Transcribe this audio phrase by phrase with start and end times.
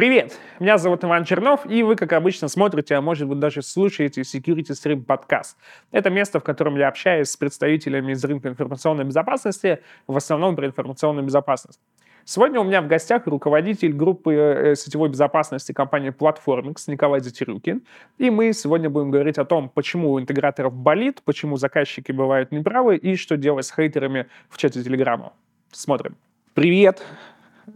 [0.00, 0.40] Привет!
[0.60, 4.70] Меня зовут Иван Чернов, и вы, как обычно, смотрите, а может быть даже слушаете Security
[4.70, 5.58] Stream подкаст.
[5.92, 10.66] Это место, в котором я общаюсь с представителями из рынка информационной безопасности, в основном про
[10.66, 11.80] информационную безопасность.
[12.24, 17.82] Сегодня у меня в гостях руководитель группы э, сетевой безопасности компании Platformix Николай Затирюкин.
[18.16, 22.96] И мы сегодня будем говорить о том, почему у интеграторов болит, почему заказчики бывают неправы
[22.96, 25.34] и что делать с хейтерами в чате Телеграма.
[25.72, 26.16] Смотрим.
[26.54, 27.02] Привет!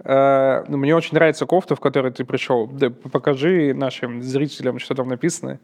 [0.04, 2.66] Э, ну, мне очень нравится кофта, в которой ты пришел.
[2.66, 5.60] Да, покажи нашим зрителям, что там написано.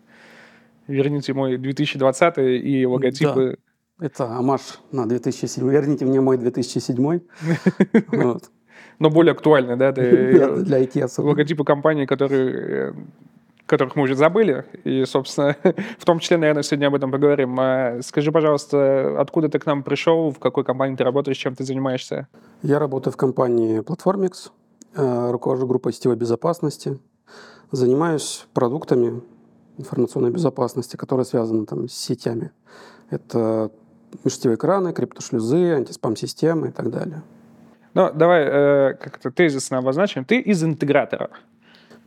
[0.86, 3.58] Верните мой 2020 и логотипы.
[3.98, 4.06] Да.
[4.06, 5.68] Это амаш на 2007.
[5.68, 7.20] Верните мне мой 2007.
[8.12, 8.50] вот
[9.00, 9.90] но более актуальны, да?
[9.90, 11.30] Для, для IT особенно.
[11.30, 12.94] Логотипы компаний, которые
[13.70, 15.56] которых мы уже забыли, и, собственно,
[15.98, 17.56] в том числе, наверное, сегодня об этом поговорим.
[17.60, 21.62] А скажи, пожалуйста, откуда ты к нам пришел, в какой компании ты работаешь, чем ты
[21.62, 22.26] занимаешься?
[22.62, 24.50] Я работаю в компании Platformix,
[24.96, 26.98] э, руковожу группой сетевой безопасности,
[27.70, 29.22] занимаюсь продуктами
[29.78, 32.50] информационной безопасности, которые связаны там, с сетями.
[33.08, 33.70] Это
[34.24, 37.22] межсетевые экраны, криптошлюзы, антиспам-системы и так далее.
[37.94, 40.24] Ну, давай э, как-то тезисно обозначим.
[40.24, 41.30] Ты из интегратора.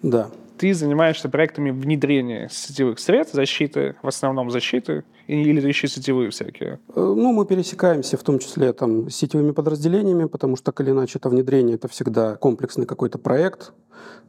[0.04, 0.30] Да.
[0.58, 6.80] Ты занимаешься проектами внедрения сетевых средств, защиты, в основном защиты, или ты еще сетевые всякие?
[6.90, 10.92] Э, ну, мы пересекаемся в том числе там, с сетевыми подразделениями, потому что так или
[10.92, 13.74] иначе это внедрение, это всегда комплексный какой-то проект.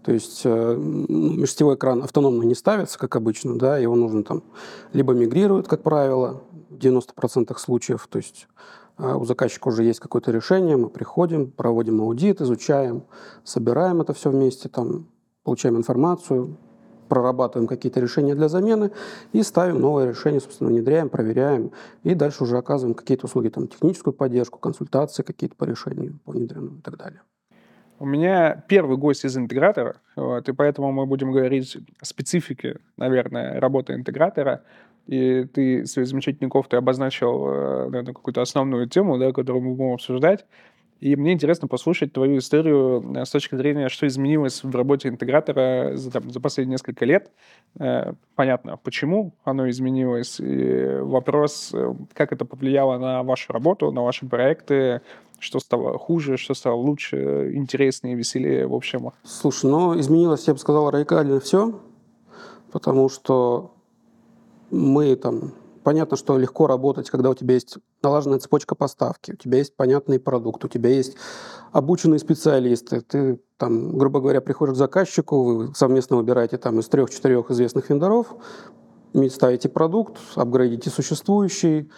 [0.02, 4.44] То есть э, ну, межсетевой экран автономно не ставится, как обычно, да, его нужно там
[4.92, 8.46] либо мигрируют, как правило, в 90% случаев, то есть
[8.96, 13.02] а у заказчика уже есть какое-то решение, мы приходим, проводим аудит, изучаем,
[13.42, 15.08] собираем это все вместе, там,
[15.44, 16.56] получаем информацию,
[17.08, 18.90] прорабатываем какие-то решения для замены
[19.32, 21.70] и ставим новое решение, собственно, внедряем, проверяем
[22.02, 26.78] и дальше уже оказываем какие-то услуги, там, техническую поддержку, консультации какие-то по решению, по внедренному
[26.78, 27.20] и так далее.
[28.00, 33.60] У меня первый гость из интегратора, вот, и поэтому мы будем говорить о специфике, наверное,
[33.60, 34.64] работы интегратора
[35.06, 39.92] и ты своей замечательной кофтой обозначил, э, наверное, какую-то основную тему, да, которую мы будем
[39.92, 40.46] обсуждать.
[41.00, 45.96] И мне интересно послушать твою историю э, с точки зрения, что изменилось в работе интегратора
[45.96, 47.30] за, там, за последние несколько лет.
[47.78, 50.40] Э, понятно, почему оно изменилось.
[50.40, 51.74] И вопрос,
[52.14, 55.02] как это повлияло на вашу работу, на ваши проекты,
[55.38, 59.10] что стало хуже, что стало лучше, интереснее, веселее, в общем.
[59.24, 61.80] Слушай, ну, изменилось, я бы сказал, радикально все,
[62.70, 63.74] потому что
[64.70, 65.52] мы там
[65.84, 70.20] Понятно, что легко работать, когда у тебя есть налаженная цепочка поставки, у тебя есть понятный
[70.20, 71.16] продукт, у тебя есть
[71.72, 73.00] обученные специалисты.
[73.00, 78.34] Ты, там, грубо говоря, приходишь к заказчику, вы совместно выбираете там из трех-четырех известных вендоров,
[79.30, 81.90] ставите продукт, апгрейдите существующий,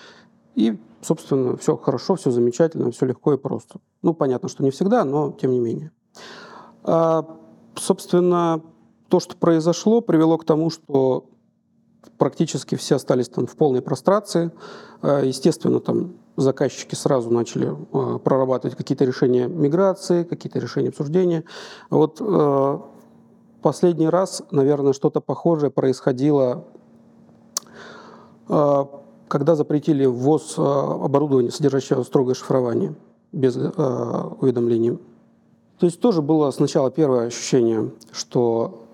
[0.54, 3.80] и, собственно, все хорошо, все замечательно, все легко и просто.
[4.02, 5.92] Ну, понятно, что не всегда, но тем не менее.
[6.82, 7.26] А,
[7.74, 8.62] собственно,
[9.08, 11.26] то, что произошло, привело к тому, что
[12.18, 14.50] практически все остались там в полной прострации.
[15.02, 21.44] Э, естественно, там заказчики сразу начали э, прорабатывать какие-то решения миграции, какие-то решения обсуждения.
[21.90, 22.78] Вот э,
[23.62, 26.64] последний раз, наверное, что-то похожее происходило,
[28.46, 32.94] когда запретили ввоз оборудования, содержащего строгое шифрование
[33.32, 35.00] без уведомлений.
[35.80, 38.86] То есть тоже было сначала первое ощущение, что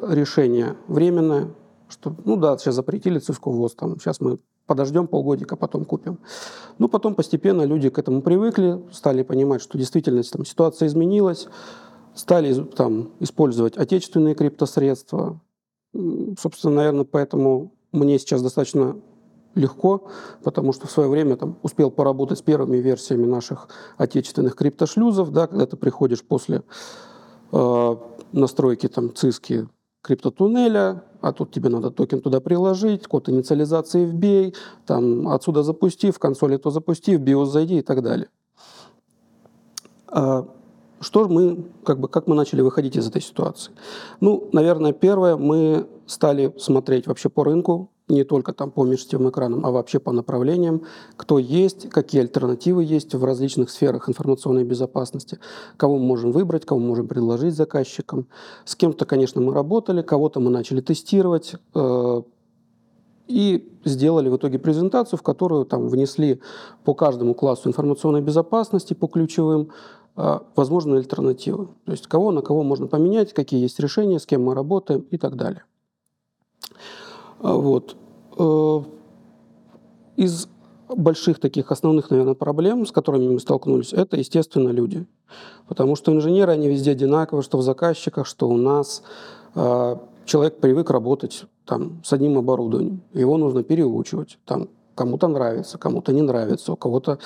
[0.00, 1.48] решение временное,
[1.88, 6.18] что, ну да, сейчас запретили ввоз, там, сейчас мы подождем полгодика, потом купим.
[6.78, 11.48] Ну, потом постепенно люди к этому привыкли, стали понимать, что действительно там, ситуация изменилась,
[12.14, 15.40] стали там, использовать отечественные криптосредства.
[16.38, 18.96] Собственно, наверное, поэтому мне сейчас достаточно
[19.54, 20.08] легко,
[20.42, 25.46] потому что в свое время там, успел поработать с первыми версиями наших отечественных криптошлюзов, да,
[25.46, 26.62] когда ты приходишь после
[27.52, 27.96] э,
[28.32, 29.68] настройки там, циски
[30.06, 34.54] криптотуннеля, а тут тебе надо токен туда приложить, код инициализации вбей,
[34.86, 38.28] там отсюда запусти, в консоли то запусти, в BIOS зайди и так далее.
[40.06, 40.46] А
[41.00, 43.72] что мы, как бы, как мы начали выходить из этой ситуации?
[44.20, 49.66] Ну, наверное, первое, мы стали смотреть вообще по рынку, не только там по межсетевым экранам,
[49.66, 50.82] а вообще по направлениям,
[51.16, 55.38] кто есть, какие альтернативы есть в различных сферах информационной безопасности,
[55.76, 58.28] кого мы можем выбрать, кого мы можем предложить заказчикам.
[58.64, 62.22] С кем-то, конечно, мы работали, кого-то мы начали тестировать, э,
[63.26, 66.40] и сделали в итоге презентацию, в которую там внесли
[66.84, 69.70] по каждому классу информационной безопасности, по ключевым,
[70.16, 71.68] э, возможные альтернативы.
[71.84, 75.18] То есть кого на кого можно поменять, какие есть решения, с кем мы работаем и
[75.18, 75.64] так далее.
[77.40, 77.96] А, вот.
[78.38, 78.82] Э,
[80.16, 80.48] из
[80.88, 85.06] больших таких основных, наверное, проблем, с которыми мы столкнулись, это, естественно, люди.
[85.68, 89.02] Потому что инженеры, они везде одинаковы, что в заказчиках, что у нас.
[89.54, 93.02] А, человек привык работать там, с одним оборудованием.
[93.12, 94.38] Его нужно переучивать.
[94.44, 97.18] Там, кому-то нравится, кому-то не нравится, у кого-то...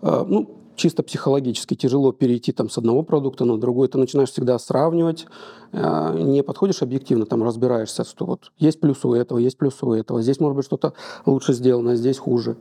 [0.00, 3.88] А, ну, чисто психологически тяжело перейти там, с одного продукта на другой.
[3.88, 5.26] Ты начинаешь всегда сравнивать,
[5.72, 9.92] а, не подходишь объективно, там разбираешься, что вот есть плюсы у этого, есть плюсы у
[9.92, 10.94] этого, здесь может быть что-то
[11.26, 12.56] лучше сделано, здесь хуже.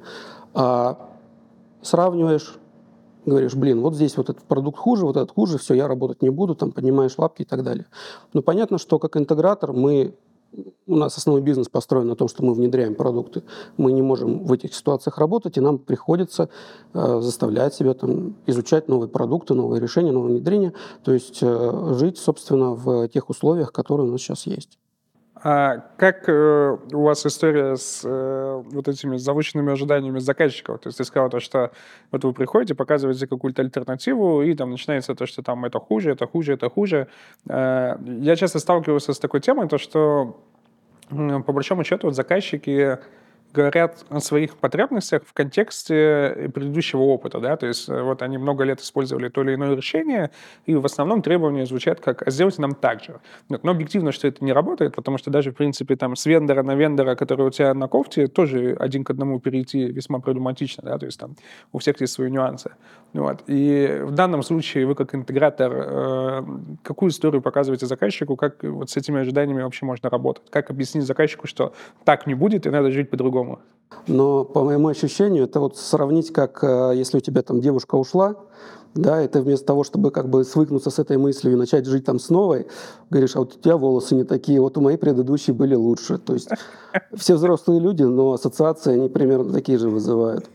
[0.54, 1.10] А
[1.82, 2.56] сравниваешь,
[3.26, 6.30] говоришь, блин, вот здесь вот этот продукт хуже, вот этот хуже, все, я работать не
[6.30, 7.86] буду, там поднимаешь лапки и так далее.
[8.34, 10.16] Но понятно, что как интегратор мы
[10.88, 13.44] у нас основной бизнес построен на том, что мы внедряем продукты.
[13.78, 16.50] Мы не можем в этих ситуациях работать, и нам приходится
[16.94, 22.18] э, заставлять себя там, изучать новые продукты, новые решения, новые внедрения, то есть э, жить,
[22.18, 24.78] собственно, в тех условиях, которые у нас сейчас есть.
[25.44, 30.80] А как э, у вас история с э, вот этими завышенными ожиданиями заказчиков?
[30.80, 31.72] То есть ты сказал то, что
[32.12, 36.28] вот вы приходите, показываете какую-то альтернативу, и там начинается то, что там это хуже, это
[36.28, 37.08] хуже, это хуже.
[37.50, 40.40] Э, я часто сталкивался с такой темой, то, что
[41.10, 43.00] по большому счету вот заказчики
[43.54, 48.64] говорят о своих потребностях в контексте предыдущего опыта, да, то есть э, вот они много
[48.64, 50.32] лет использовали то или иное решение,
[50.66, 53.20] и в основном требования звучат как «а сделайте нам так же».
[53.50, 56.76] Но объективно, что это не работает, потому что даже, в принципе, там с вендора на
[56.76, 61.06] вендора, который у тебя на кофте, тоже один к одному перейти весьма проблематично, да, то
[61.06, 61.36] есть там
[61.72, 62.72] у всех есть свои нюансы.
[63.14, 63.44] Вот.
[63.48, 66.44] И в данном случае вы как интегратор э,
[66.84, 70.50] какую историю показываете заказчику, как вот с этими ожиданиями вообще можно работать?
[70.50, 71.74] Как объяснить заказчику, что
[72.06, 73.41] так не будет, и надо жить по-другому?
[73.42, 73.60] По-другому.
[74.08, 78.36] Но по моему ощущению, это вот сравнить, как э, если у тебя там девушка ушла,
[78.96, 82.20] да, это вместо того, чтобы как бы свыкнуться с этой мыслью и начать жить там
[82.20, 82.68] с новой,
[83.10, 86.18] говоришь, а вот у тебя волосы не такие, вот у моей предыдущие были лучше.
[86.18, 86.50] То есть
[87.14, 90.50] все взрослые люди, но ассоциации они примерно такие же вызывают.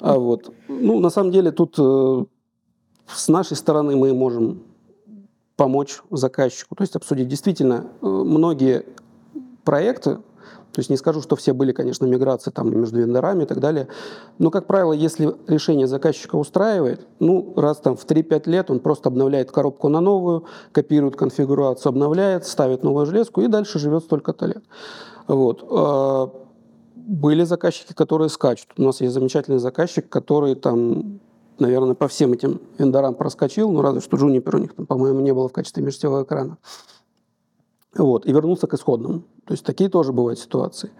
[0.00, 2.24] А вот, ну, на самом деле тут э,
[3.06, 4.62] с нашей стороны мы можем
[5.56, 7.28] помочь заказчику, то есть обсудить.
[7.28, 8.84] Действительно, э, многие
[9.64, 10.18] проекты,
[10.78, 13.88] то есть не скажу, что все были, конечно, миграции там между вендорами и так далее.
[14.38, 19.08] Но, как правило, если решение заказчика устраивает, ну, раз там в 3-5 лет он просто
[19.08, 24.62] обновляет коробку на новую, копирует конфигурацию, обновляет, ставит новую железку и дальше живет столько-то лет.
[25.26, 25.66] Вот.
[25.68, 26.30] А,
[26.94, 28.68] были заказчики, которые скачут.
[28.76, 31.18] У нас есть замечательный заказчик, который там
[31.58, 35.34] наверное, по всем этим вендорам проскочил, ну, разве что Juniper у них, там, по-моему, не
[35.34, 36.56] было в качестве межсетевого экрана.
[37.94, 39.22] Вот, и вернуться к исходному.
[39.46, 40.90] То есть такие тоже бывают ситуации.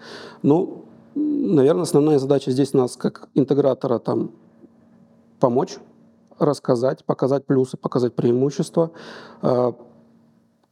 [0.43, 4.33] Но, наверное, основная задача здесь нас, как интегратора, там,
[5.39, 5.79] помочь,
[6.39, 8.91] рассказать, показать плюсы, показать преимущества,
[9.43, 9.75] а,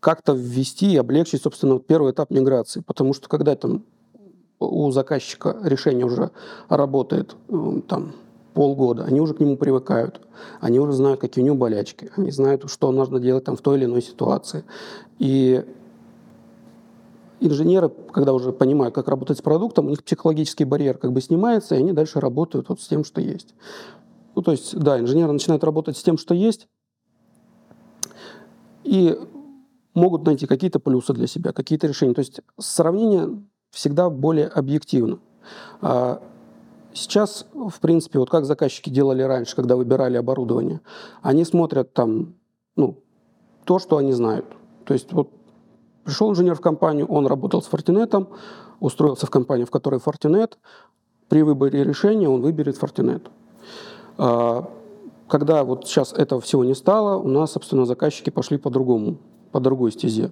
[0.00, 2.80] как-то ввести и облегчить, собственно, первый этап миграции.
[2.80, 3.84] Потому что когда там
[4.58, 6.30] у заказчика решение уже
[6.68, 8.12] работает э, там,
[8.54, 10.20] полгода, они уже к нему привыкают,
[10.60, 13.76] они уже знают, какие у него болячки, они знают, что нужно делать там, в той
[13.78, 14.64] или иной ситуации.
[15.18, 15.64] И
[17.40, 21.74] инженеры, когда уже понимают, как работать с продуктом, у них психологический барьер как бы снимается,
[21.74, 23.54] и они дальше работают вот с тем, что есть.
[24.34, 26.68] Ну, то есть, да, инженеры начинают работать с тем, что есть,
[28.84, 29.18] и
[29.94, 32.14] могут найти какие-то плюсы для себя, какие-то решения.
[32.14, 35.18] То есть сравнение всегда более объективно.
[35.80, 36.22] А
[36.92, 40.80] сейчас, в принципе, вот как заказчики делали раньше, когда выбирали оборудование,
[41.22, 42.34] они смотрят там,
[42.76, 42.98] ну,
[43.64, 44.46] то, что они знают.
[44.84, 45.30] То есть вот
[46.06, 48.28] Пришел инженер в компанию, он работал с Fortinet,
[48.78, 50.52] устроился в компанию, в которой Fortinet.
[51.28, 53.28] При выборе решения он выберет Fortinet.
[54.16, 54.70] А,
[55.26, 59.18] когда вот сейчас этого всего не стало, у нас, собственно, заказчики пошли по-другому,
[59.50, 60.30] по другой стезе.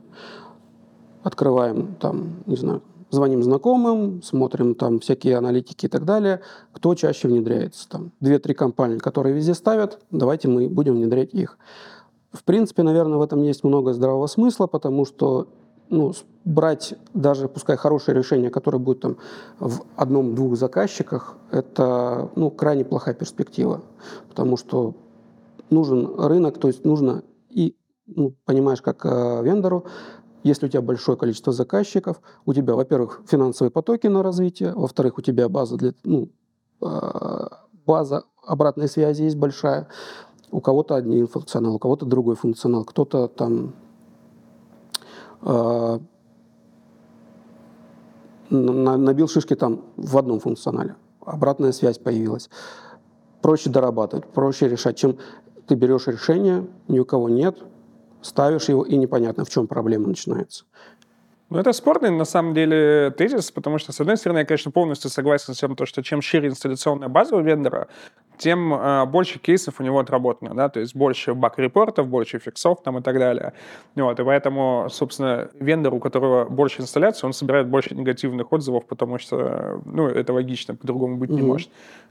[1.24, 6.40] Открываем там, не знаю, звоним знакомым, смотрим там всякие аналитики и так далее,
[6.72, 7.88] кто чаще внедряется.
[7.88, 11.58] Там две-три компании, которые везде ставят, давайте мы будем внедрять их.
[12.30, 15.48] В принципе, наверное, в этом есть много здравого смысла, потому что
[15.90, 16.12] ну,
[16.44, 19.16] брать даже, пускай хорошее решение, которое будет там
[19.58, 23.82] в одном-двух заказчиках, это ну, крайне плохая перспектива,
[24.28, 24.94] потому что
[25.70, 27.76] нужен рынок, то есть нужно и,
[28.06, 29.86] ну, понимаешь, как э, вендору,
[30.42, 35.22] если у тебя большое количество заказчиков, у тебя, во-первых, финансовые потоки на развитие, во-вторых, у
[35.22, 36.28] тебя база для, ну,
[36.82, 37.46] э,
[37.86, 39.88] база обратной связи есть большая,
[40.50, 43.74] у кого-то один функционал, у кого-то другой функционал, кто-то там
[48.50, 50.96] набил шишки там в одном функционале.
[51.24, 52.50] Обратная связь появилась.
[53.42, 55.18] Проще дорабатывать, проще решать, чем
[55.66, 57.58] ты берешь решение, ни у кого нет,
[58.22, 60.64] ставишь его, и непонятно, в чем проблема начинается.
[61.50, 65.10] Ну, это спорный, на самом деле, тезис, потому что, с одной стороны, я, конечно, полностью
[65.10, 67.88] согласен с тем, что чем шире инсталляционная база у вендора,
[68.38, 72.98] тем э, больше кейсов у него отработано, да, то есть больше баг-репортов, больше фиксов там
[72.98, 73.52] и так далее.
[73.94, 79.18] Вот, и поэтому, собственно, вендор, у которого больше инсталляций, он собирает больше негативных отзывов, потому
[79.18, 81.34] что, ну, это логично, по-другому быть mm-hmm.
[81.34, 81.70] не может.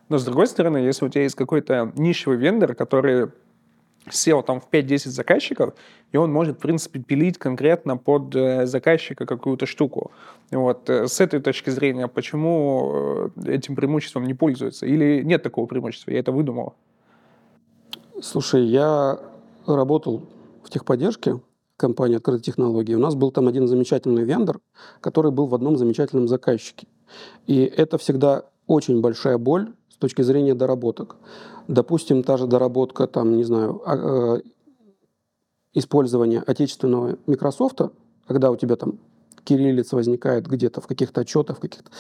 [0.10, 3.30] Но, с другой стороны, если у тебя есть какой-то нишевый вендор, который
[4.10, 5.74] сел там в 5-10 заказчиков,
[6.12, 10.12] и он может, в принципе, пилить конкретно под э, заказчика какую-то штуку.
[10.52, 10.90] Вот.
[10.90, 14.86] Э, с этой точки зрения, почему э, этим преимуществом не пользуются?
[14.86, 16.12] Или нет такого преимущества?
[16.12, 16.76] Я это выдумал.
[18.22, 19.20] Слушай, я
[19.66, 20.24] работал
[20.64, 21.40] в техподдержке
[21.78, 22.94] компании «Открытые технологии».
[22.96, 24.60] У нас был там один замечательный вендор,
[25.02, 26.88] который был в одном замечательном заказчике.
[27.48, 31.18] И это всегда очень большая боль с точки зрения доработок.
[31.68, 34.42] Допустим, та же доработка, там, не знаю, а, э,
[35.74, 37.82] использования отечественного Microsoft,
[38.28, 39.00] когда у тебя там
[39.44, 41.92] кириллица возникает где-то в каких-то отчетах, в каких-то,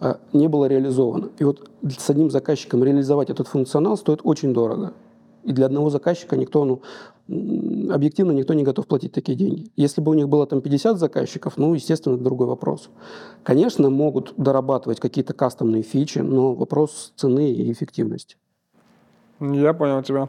[0.00, 1.30] э, не было реализовано.
[1.38, 4.92] И вот с одним заказчиком реализовать этот функционал стоит очень дорого.
[5.44, 6.82] И для одного заказчика никто, ну,
[7.90, 9.70] объективно никто не готов платить такие деньги.
[9.76, 12.90] Если бы у них было там 50 заказчиков, ну, естественно, это другой вопрос.
[13.42, 18.36] Конечно, могут дорабатывать какие-то кастомные фичи, но вопрос цены и эффективности.
[19.40, 20.28] Я понял тебя.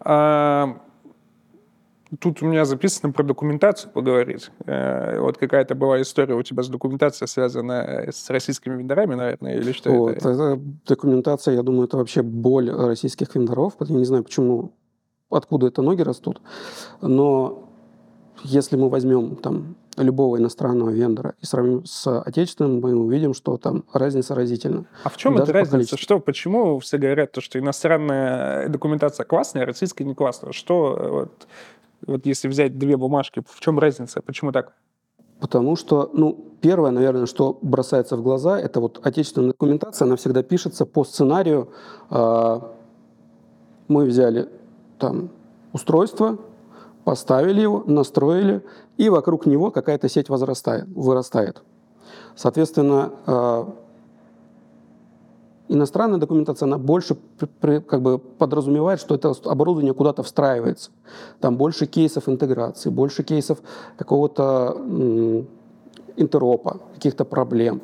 [0.00, 0.78] А,
[2.20, 4.50] тут у меня записано про документацию поговорить.
[4.66, 9.72] А, вот какая-то была история у тебя с документацией, связанная с российскими вендорами, наверное, или
[9.72, 10.28] что вот, это?
[10.30, 10.60] это?
[10.86, 13.74] Документация, я думаю, это вообще боль российских вендоров.
[13.80, 14.72] Я не знаю, почему,
[15.30, 16.40] откуда это ноги растут.
[17.00, 17.71] Но
[18.44, 23.84] если мы возьмем там любого иностранного вендора и сравним с отечественным, мы увидим, что там
[23.92, 24.86] разница разительна.
[25.04, 25.96] А в чем эта разница?
[25.96, 30.52] Что, почему все говорят, то, что иностранная документация классная, а российская не классная?
[30.52, 31.46] Что, вот,
[32.06, 34.22] вот если взять две бумажки, в чем разница?
[34.22, 34.72] Почему так?
[35.40, 40.42] Потому что, ну, первое, наверное, что бросается в глаза, это вот отечественная документация, она всегда
[40.42, 41.70] пишется по сценарию.
[42.10, 42.60] Э,
[43.88, 44.48] мы взяли
[44.98, 45.30] там
[45.72, 46.38] устройство,
[47.04, 48.64] поставили его, настроили,
[48.96, 51.62] и вокруг него какая-то сеть возрастает, вырастает.
[52.36, 53.64] Соответственно, э,
[55.68, 57.16] иностранная документация, она больше
[57.60, 60.90] как бы подразумевает, что это оборудование куда-то встраивается.
[61.40, 63.58] Там больше кейсов интеграции, больше кейсов
[63.96, 64.76] какого-то
[66.16, 67.82] интеропа, каких-то проблем.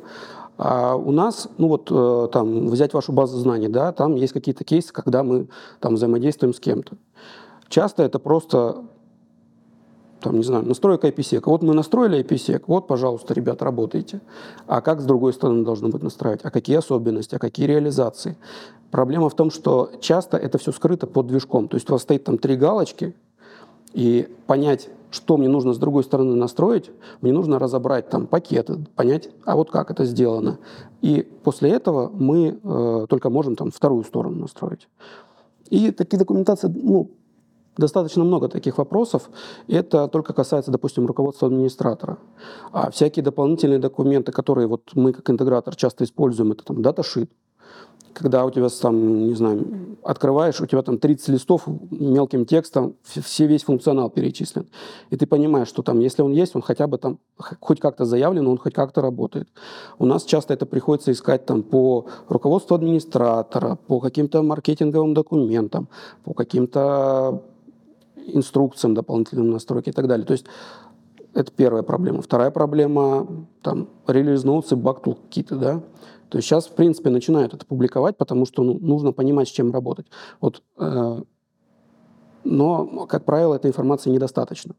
[0.57, 4.65] А у нас, ну вот э, там взять вашу базу знаний, да, там есть какие-то
[4.65, 5.47] кейсы, когда мы
[5.79, 6.97] там взаимодействуем с кем-то.
[7.69, 8.83] Часто это просто
[10.21, 11.43] там, не знаю, настройка IPsec.
[11.45, 14.21] Вот мы настроили IPsec, вот, пожалуйста, ребят, работайте.
[14.67, 16.41] А как с другой стороны должно быть настраивать?
[16.43, 17.35] А какие особенности?
[17.35, 18.37] А какие реализации?
[18.91, 21.67] Проблема в том, что часто это все скрыто под движком.
[21.67, 23.15] То есть у вас стоит там три галочки,
[23.93, 29.29] и понять, что мне нужно с другой стороны настроить, мне нужно разобрать там пакеты, понять,
[29.45, 30.59] а вот как это сделано.
[31.01, 34.87] И после этого мы э, только можем там вторую сторону настроить.
[35.69, 37.11] И такие документации, ну,
[37.79, 39.29] достаточно много таких вопросов.
[39.67, 42.17] Это только касается, допустим, руководства администратора.
[42.71, 47.31] А всякие дополнительные документы, которые вот мы как интегратор часто используем, это там даташит,
[48.13, 53.47] когда у тебя там, не знаю, открываешь, у тебя там 30 листов мелким текстом, все,
[53.47, 54.67] весь функционал перечислен.
[55.09, 58.47] И ты понимаешь, что там, если он есть, он хотя бы там хоть как-то заявлен,
[58.47, 59.47] он хоть как-то работает.
[59.99, 65.87] У нас часто это приходится искать там по руководству администратора, по каким-то маркетинговым документам,
[66.23, 67.41] по каким-то
[68.33, 70.25] инструкциям дополнительным настройки и так далее.
[70.25, 70.45] То есть
[71.33, 72.21] это первая проблема.
[72.21, 73.27] Вторая проблема–
[73.61, 75.81] там, релиз ноутс и баг киты, да.
[76.29, 79.71] То есть сейчас, в принципе, начинают это публиковать, потому что ну, нужно понимать, с чем
[79.71, 80.07] работать.
[80.41, 81.21] Вот, э,
[82.43, 84.75] но, как правило, этой информации недостаточно.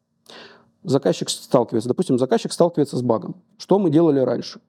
[0.82, 3.36] Заказчик сталкивается, допустим, заказчик сталкивается с багом.
[3.58, 4.60] Что мы делали раньше?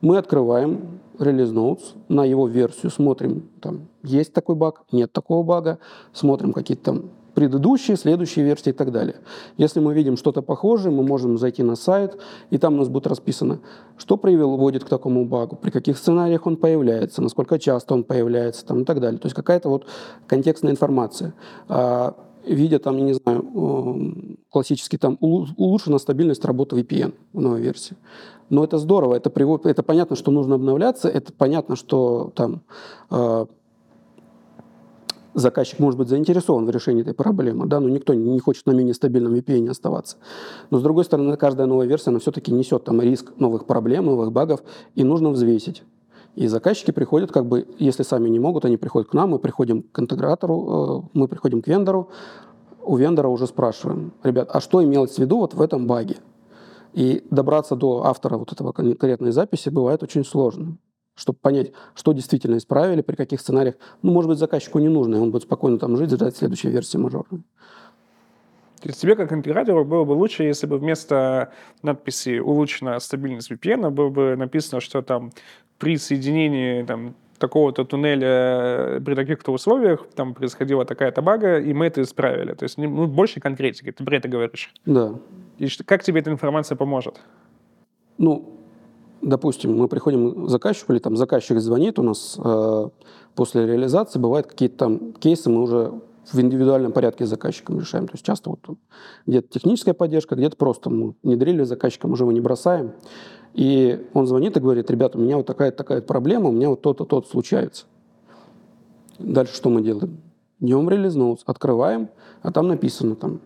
[0.00, 5.78] Мы открываем релиз notes на его версию, смотрим, там, есть такой баг, нет такого бага,
[6.12, 9.16] смотрим какие-то там предыдущие, следующие версии и так далее.
[9.56, 12.18] Если мы видим что-то похожее, мы можем зайти на сайт,
[12.50, 13.60] и там у нас будет расписано,
[13.96, 18.82] что приводит к такому багу, при каких сценариях он появляется, насколько часто он появляется там,
[18.82, 19.18] и так далее.
[19.18, 19.86] То есть какая-то вот
[20.26, 21.34] контекстная информация.
[21.68, 22.14] А,
[22.46, 27.96] видя там, я не знаю, классический там улучшена стабильность работы VPN в новой версии.
[28.48, 32.62] Но это здорово, это, приводит, это понятно, что нужно обновляться, это понятно, что там
[33.08, 33.46] а,
[35.40, 38.94] заказчик может быть заинтересован в решении этой проблемы, да, но никто не хочет на менее
[38.94, 40.16] стабильном VPN оставаться.
[40.70, 44.32] Но с другой стороны, каждая новая версия, она все-таки несет там риск новых проблем, новых
[44.32, 44.62] багов,
[44.94, 45.82] и нужно взвесить.
[46.36, 49.82] И заказчики приходят, как бы, если сами не могут, они приходят к нам, мы приходим
[49.82, 52.08] к интегратору, э, мы приходим к вендору,
[52.82, 56.16] у вендора уже спрашиваем, ребят, а что имелось в виду вот в этом баге?
[56.92, 60.76] И добраться до автора вот этого конкретной записи бывает очень сложно
[61.20, 63.74] чтобы понять, что действительно исправили, при каких сценариях.
[64.02, 66.96] Ну, может быть, заказчику не нужно, и он будет спокойно там жить, ждать следующей версии
[66.96, 67.42] мажорной.
[68.80, 73.90] То есть тебе, как интегратору, было бы лучше, если бы вместо надписи «улучшена стабильность VPN»
[73.90, 75.32] было бы написано, что там
[75.78, 82.00] при соединении там, такого-то туннеля при таких-то условиях там происходила такая-то бага, и мы это
[82.00, 82.54] исправили.
[82.54, 84.72] То есть ну, больше конкретики, ты про это говоришь.
[84.86, 85.14] Да.
[85.58, 87.20] И что, как тебе эта информация поможет?
[88.16, 88.59] Ну,
[89.22, 92.88] допустим, мы приходим к заказчику, или там заказчик звонит, у нас э,
[93.34, 96.00] после реализации бывают какие-то там кейсы, мы уже
[96.32, 98.06] в индивидуальном порядке с заказчиком решаем.
[98.06, 98.60] То есть часто вот
[99.26, 102.92] где-то техническая поддержка, где-то просто мы внедрили заказчиком, уже его не бросаем.
[103.54, 106.82] И он звонит и говорит, ребята, у меня вот такая такая проблема, у меня вот
[106.82, 107.86] то-то, то-то случается.
[109.18, 110.18] Дальше что мы делаем?
[110.60, 112.10] Днем релиз ноутс, открываем,
[112.42, 113.40] а там написано там.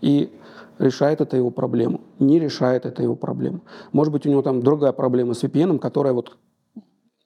[0.00, 0.30] И
[0.78, 3.60] решает это его проблему, не решает это его проблему.
[3.92, 6.36] Может быть, у него там другая проблема с VPN, которая вот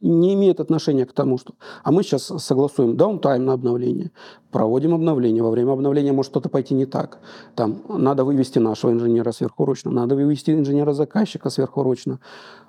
[0.01, 1.55] не имеет отношения к тому, что...
[1.85, 4.13] А мы сейчас согласуем даунтайм на обновление,
[4.51, 5.43] проводим обновление.
[5.43, 7.19] Во время обновления может что-то пойти не так.
[7.55, 12.19] Там надо вывести нашего инженера сверхурочно, надо вывести инженера-заказчика сверхурочно.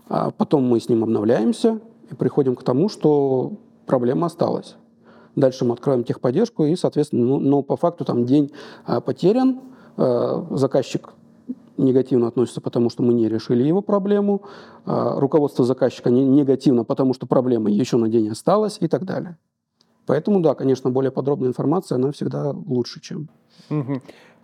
[0.10, 3.54] А потом мы с ним обновляемся и приходим к тому, что
[3.86, 4.76] проблема осталась.
[5.38, 8.52] Дальше мы откроем техподдержку, и, соответственно, ну, ну по факту там день
[8.86, 9.62] а, потерян,
[10.52, 11.14] заказчик
[11.78, 14.44] негативно относится, потому что мы не решили его проблему,
[14.86, 19.38] а, руководство заказчика негативно, потому что проблема еще на день осталась и так далее.
[20.06, 23.30] Поэтому, да, конечно, более подробная информация, она всегда лучше, чем...
[23.70, 24.02] Угу.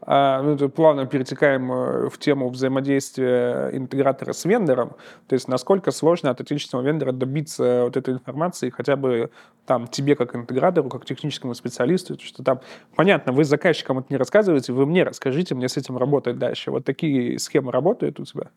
[0.10, 4.96] А, ну, плавно перетекаем э, в тему взаимодействия интегратора с вендором.
[5.28, 9.32] То есть насколько сложно от отечественного вендора добиться вот этой информации хотя бы
[9.66, 12.62] там тебе как интегратору, как техническому специалисту, что там,
[12.96, 16.72] понятно, вы заказчикам это не рассказываете, вы мне расскажите, мне с этим работать дальше.
[16.72, 18.48] Вот такие схемы работают у тебя?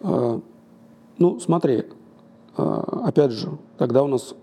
[0.00, 0.40] А,
[1.18, 1.84] ну, смотри,
[2.56, 4.34] а, опять же, когда у нас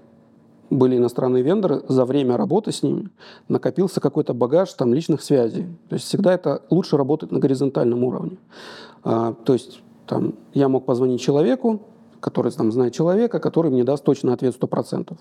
[0.69, 3.09] были иностранные вендоры, за время работы с ними
[3.47, 5.67] накопился какой-то багаж там, личных связей.
[5.89, 8.37] То есть всегда это лучше работать на горизонтальном уровне.
[9.03, 11.81] А, то есть там, я мог позвонить человеку,
[12.19, 15.17] который там, знает человека, который мне даст точный ответ 100%.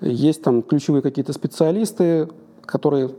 [0.00, 2.28] Есть там ключевые какие-то специалисты,
[2.64, 3.10] которые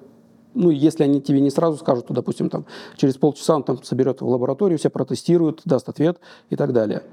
[0.53, 2.65] ну, если они тебе не сразу скажут, то, допустим, там,
[2.97, 6.19] через полчаса он там соберет в лабораторию, все протестирует, даст ответ
[6.49, 7.03] и так далее.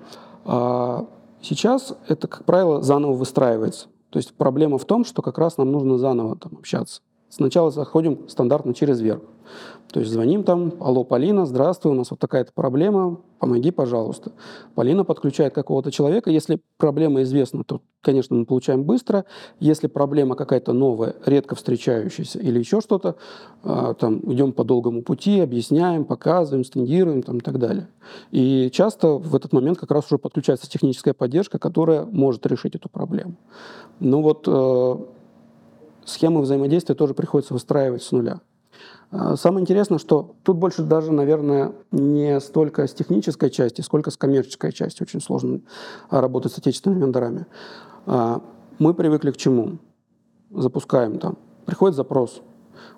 [0.45, 1.07] А
[1.41, 3.87] сейчас это, как правило, заново выстраивается.
[4.11, 7.03] То есть проблема в том, что как раз нам нужно заново там общаться.
[7.31, 9.23] Сначала заходим стандартно через верх.
[9.93, 14.33] То есть звоним там, алло, Полина, здравствуй, у нас вот такая-то проблема, помоги, пожалуйста.
[14.75, 16.31] Полина подключает какого-то человека.
[16.31, 19.25] Если проблема известна, то, конечно, мы получаем быстро.
[19.61, 23.17] Если проблема какая-то новая, редко встречающаяся или еще что-то,
[23.63, 27.89] а, там идем по долгому пути, объясняем, показываем, стендируем там, и так далее.
[28.31, 32.91] И часто в этот момент как раз уже подключается техническая поддержка, которая может решить эту
[32.91, 33.37] проблему.
[34.01, 34.97] Ну вот э,
[36.09, 38.41] схемы взаимодействия тоже приходится выстраивать с нуля.
[39.11, 44.17] А, самое интересное, что тут больше даже, наверное, не столько с технической части, сколько с
[44.17, 45.03] коммерческой части.
[45.03, 45.61] Очень сложно
[46.11, 47.47] работать с отечественными вендорами.
[48.07, 48.43] А,
[48.79, 49.79] мы привыкли к чему?
[50.51, 51.39] Запускаем там.
[51.67, 52.43] Приходит запрос.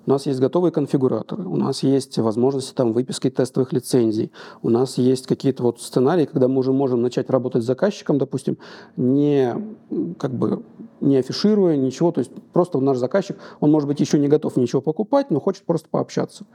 [0.05, 4.31] У нас есть готовые конфигураторы, у нас есть возможности там выписки тестовых лицензий,
[4.63, 8.57] у нас есть какие-то вот сценарии, когда мы уже можем начать работать с заказчиком, допустим,
[8.97, 9.55] не
[10.17, 10.63] как бы
[11.01, 14.81] не афишируя ничего, то есть просто наш заказчик, он может быть еще не готов ничего
[14.81, 16.45] покупать, но хочет просто пообщаться.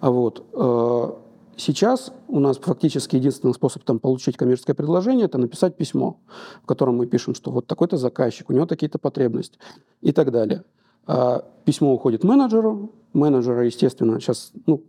[0.00, 0.44] А вот.
[0.52, 1.12] Э,
[1.56, 6.18] сейчас у нас фактически единственный способ там, получить коммерческое предложение– это написать письмо,
[6.62, 9.58] в котором мы пишем, что вот такой-то заказчик, у него такие-то потребности
[10.02, 10.64] и так далее.
[11.06, 14.82] А письмо уходит менеджеру, менеджера, естественно, сейчас ну,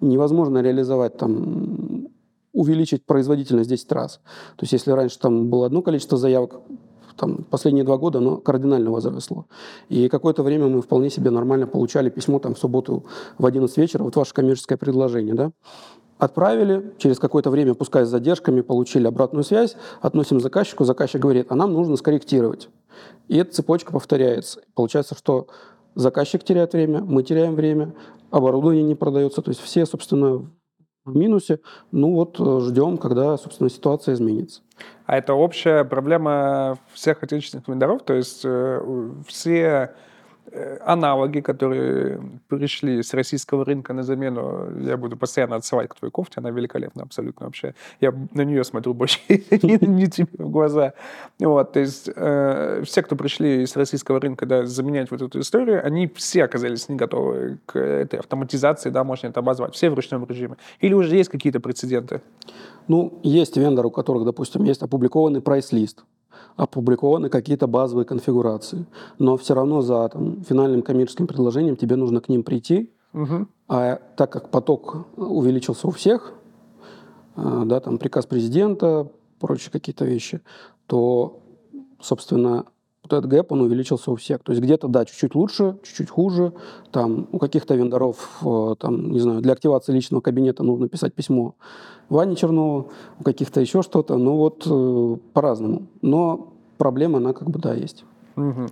[0.00, 2.08] невозможно реализовать там
[2.52, 4.20] увеличить производительность 10 раз.
[4.56, 6.60] То есть если раньше там было одно количество заявок,
[7.16, 9.46] там, последние два года оно кардинально возросло.
[9.88, 13.04] И какое-то время мы вполне себе нормально получали письмо там, в субботу
[13.38, 15.34] в 11 вечера, вот ваше коммерческое предложение.
[15.34, 15.52] Да?
[16.22, 21.56] Отправили, через какое-то время, пускай с задержками, получили обратную связь, относим заказчику, заказчик говорит, а
[21.56, 22.68] нам нужно скорректировать.
[23.26, 24.60] И эта цепочка повторяется.
[24.76, 25.48] Получается, что
[25.96, 27.92] заказчик теряет время, мы теряем время,
[28.30, 30.48] оборудование не продается, то есть все, собственно,
[31.04, 31.58] в минусе.
[31.90, 34.62] Ну вот э, ждем, когда, собственно, ситуация изменится.
[35.06, 39.96] А это общая проблема всех отечественных вендоров, то есть э, все
[40.84, 44.68] аналоги, которые пришли с российского рынка на замену.
[44.80, 47.74] Я буду постоянно отсылать к твоей кофте, она великолепна абсолютно вообще.
[48.00, 50.92] Я на нее смотрю больше не тебе в глаза.
[51.38, 55.84] Вот, то есть э, все, кто пришли с российского рынка, да, заменять вот эту историю,
[55.84, 60.26] они все оказались не готовы к этой автоматизации, да, можно это обозвать, все в ручном
[60.26, 60.56] режиме.
[60.80, 62.20] Или уже есть какие-то прецеденты?
[62.88, 66.04] Ну, есть вендоры, у которых, допустим, есть опубликованный прайс-лист,
[66.56, 68.86] опубликованы какие-то базовые конфигурации,
[69.18, 73.46] но все равно за там, финальным коммерческим предложением тебе нужно к ним прийти, угу.
[73.68, 76.34] а так как поток увеличился у всех,
[77.36, 79.08] э, да, там приказ президента,
[79.40, 80.40] прочие какие-то вещи,
[80.86, 81.40] то,
[82.00, 82.66] собственно,
[83.02, 84.42] вот этот гэп, он увеличился у всех.
[84.42, 86.52] То есть где-то, да, чуть-чуть лучше, чуть-чуть хуже.
[86.90, 91.54] Там у каких-то вендоров, э, там, не знаю, для активации личного кабинета нужно писать письмо
[92.08, 94.16] Ване Чернову, у каких-то еще что-то.
[94.18, 95.86] Ну вот э, по-разному.
[96.00, 98.04] Но проблема, она как бы, да, есть.
[98.36, 98.66] Угу.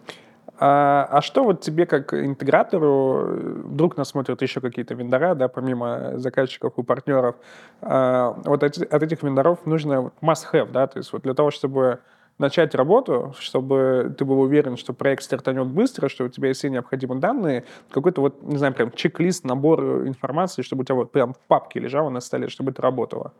[0.62, 6.18] А, а что вот тебе как интегратору, вдруг нас смотрят еще какие-то вендора, да, помимо
[6.18, 7.36] заказчиков и партнеров,
[7.80, 12.00] а, вот от, от этих вендоров нужно must-have, да, то есть вот для того, чтобы
[12.40, 16.70] начать работу, чтобы ты был уверен, что проект стартанет быстро, что у тебя есть все
[16.70, 21.34] необходимые данные, какой-то вот, не знаю, прям чек-лист, набор информации, чтобы у тебя вот прям
[21.34, 23.32] в папке лежало на столе, чтобы это работало?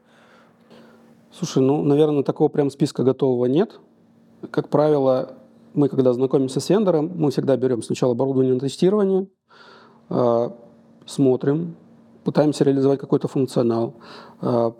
[1.32, 3.80] Слушай, ну, наверное, такого прям списка готового нет.
[4.50, 5.34] Как правило,
[5.72, 9.28] мы, когда знакомимся с вендором, мы всегда берем сначала оборудование на тестирование,
[10.10, 10.50] э,
[11.06, 11.74] смотрим,
[12.24, 13.94] пытаемся реализовать какой-то функционал,
[14.42, 14.72] э,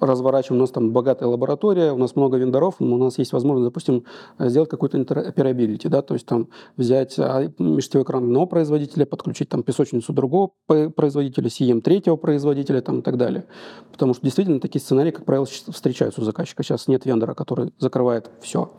[0.00, 4.04] разворачиваем, у нас там богатая лаборатория, у нас много вендоров, у нас есть возможность, допустим,
[4.38, 9.62] сделать какую-то интероперабилити, да, то есть там взять а, межсетевой экран одного производителя, подключить там
[9.62, 13.46] песочницу другого производителя, CM третьего производителя там, и так далее.
[13.92, 16.62] Потому что действительно такие сценарии, как правило, встречаются у заказчика.
[16.62, 18.70] Сейчас нет вендора, который закрывает все.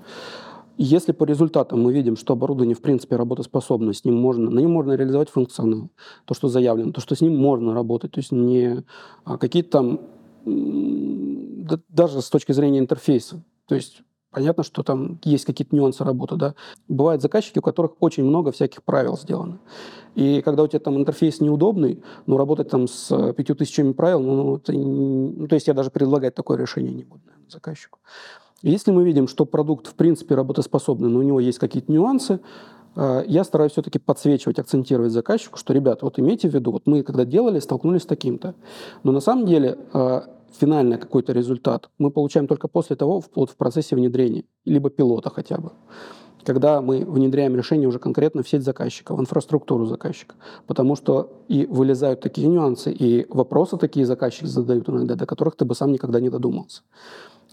[0.80, 4.72] Если по результатам мы видим, что оборудование в принципе работоспособно, с ним можно, на нем
[4.72, 5.90] можно реализовать функционал,
[6.26, 8.84] то, что заявлено, то, что с ним можно работать, то есть не
[9.26, 10.02] а, какие-то там
[10.48, 13.44] даже с точки зрения интерфейса.
[13.68, 16.56] То есть понятно, что там есть какие-то нюансы работы, да.
[16.88, 19.60] Бывают заказчики, у которых очень много всяких правил сделано.
[20.16, 24.58] И когда у тебя там интерфейс неудобный, ну, работать там с пятью тысячами правил, ну,
[24.58, 28.00] это, ну, то есть я даже предлагать такое решение не буду наверное, заказчику.
[28.64, 32.40] Если мы видим, что продукт в принципе работоспособный, но у него есть какие-то нюансы,
[32.96, 37.04] э, я стараюсь все-таки подсвечивать, акцентировать заказчику, что, ребята, вот имейте в виду, вот мы
[37.04, 38.56] когда делали, столкнулись с таким-то.
[39.04, 40.22] Но на самом деле э,
[40.60, 45.58] финальный какой-то результат мы получаем только после того, вот в процессе внедрения, либо пилота хотя
[45.58, 45.72] бы
[46.48, 50.36] когда мы внедряем решение уже конкретно в сеть заказчика, в инфраструктуру заказчика.
[50.66, 55.66] Потому что и вылезают такие нюансы, и вопросы такие заказчики задают иногда, до которых ты
[55.66, 56.84] бы сам никогда не додумался.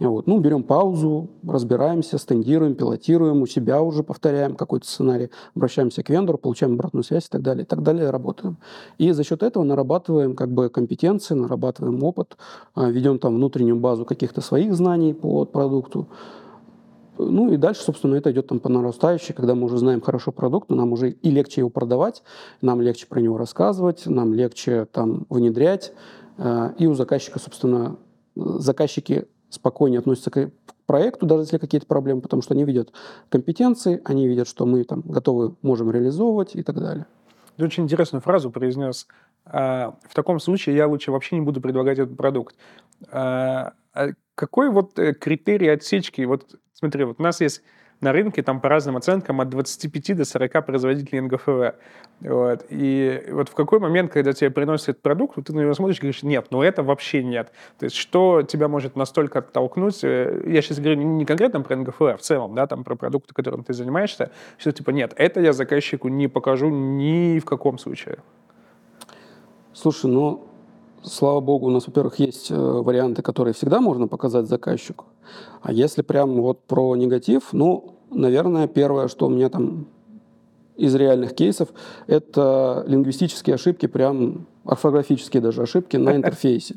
[0.00, 0.26] Вот.
[0.26, 6.37] Ну, берем паузу, разбираемся, стендируем, пилотируем, у себя уже повторяем какой-то сценарий, обращаемся к вендору,
[6.37, 8.59] получаем обратную связь и так далее, и так далее работаем.
[8.98, 12.37] И за счет этого нарабатываем как бы компетенции, нарабатываем опыт,
[12.74, 16.09] а, ведем там внутреннюю базу каких-то своих знаний по продукту,
[17.16, 20.68] ну и дальше, собственно, это идет там по нарастающей, когда мы уже знаем хорошо продукт,
[20.70, 22.22] нам уже и легче его продавать,
[22.61, 25.92] нам легче про него рассказывать, нам легче там внедрять.
[26.38, 27.96] А, и у заказчика, собственно,
[28.35, 30.51] заказчики спокойнее относятся к
[30.87, 32.93] проекту, даже если какие-то проблемы, потому что они видят
[33.29, 37.07] компетенции, они видят, что мы там готовы, можем реализовывать и так далее.
[37.57, 39.07] Ты очень интересную фразу произнес.
[39.47, 42.57] А, в таком случае я лучше вообще не буду предлагать этот продукт.
[43.11, 46.23] А, а какой вот э, критерий отсечки?
[46.23, 47.62] Вот смотри, вот у нас есть
[48.00, 51.76] на рынке там по разным оценкам от 25 до 40 производителей НГФВ.
[52.20, 52.66] Вот.
[52.70, 56.00] И вот в какой момент, когда тебе приносят этот продукт, ты на него смотришь и
[56.00, 57.52] говоришь, нет, ну это вообще нет.
[57.78, 62.02] То есть что тебя может настолько оттолкнуть, э, я сейчас говорю не конкретно про НГФВ,
[62.02, 65.52] а в целом, да, там про продукты, которым ты занимаешься, что типа нет, это я
[65.52, 68.18] заказчику не покажу ни в каком случае.
[69.72, 70.46] Слушай, ну,
[71.02, 75.07] слава богу, у нас, во-первых, есть э, варианты, которые всегда можно показать заказчику.
[75.63, 79.87] А если прям вот про негатив, ну, наверное, первое, что у меня там
[80.77, 81.69] из реальных кейсов,
[82.07, 86.77] это лингвистические ошибки, прям орфографические даже ошибки на интерфейсе.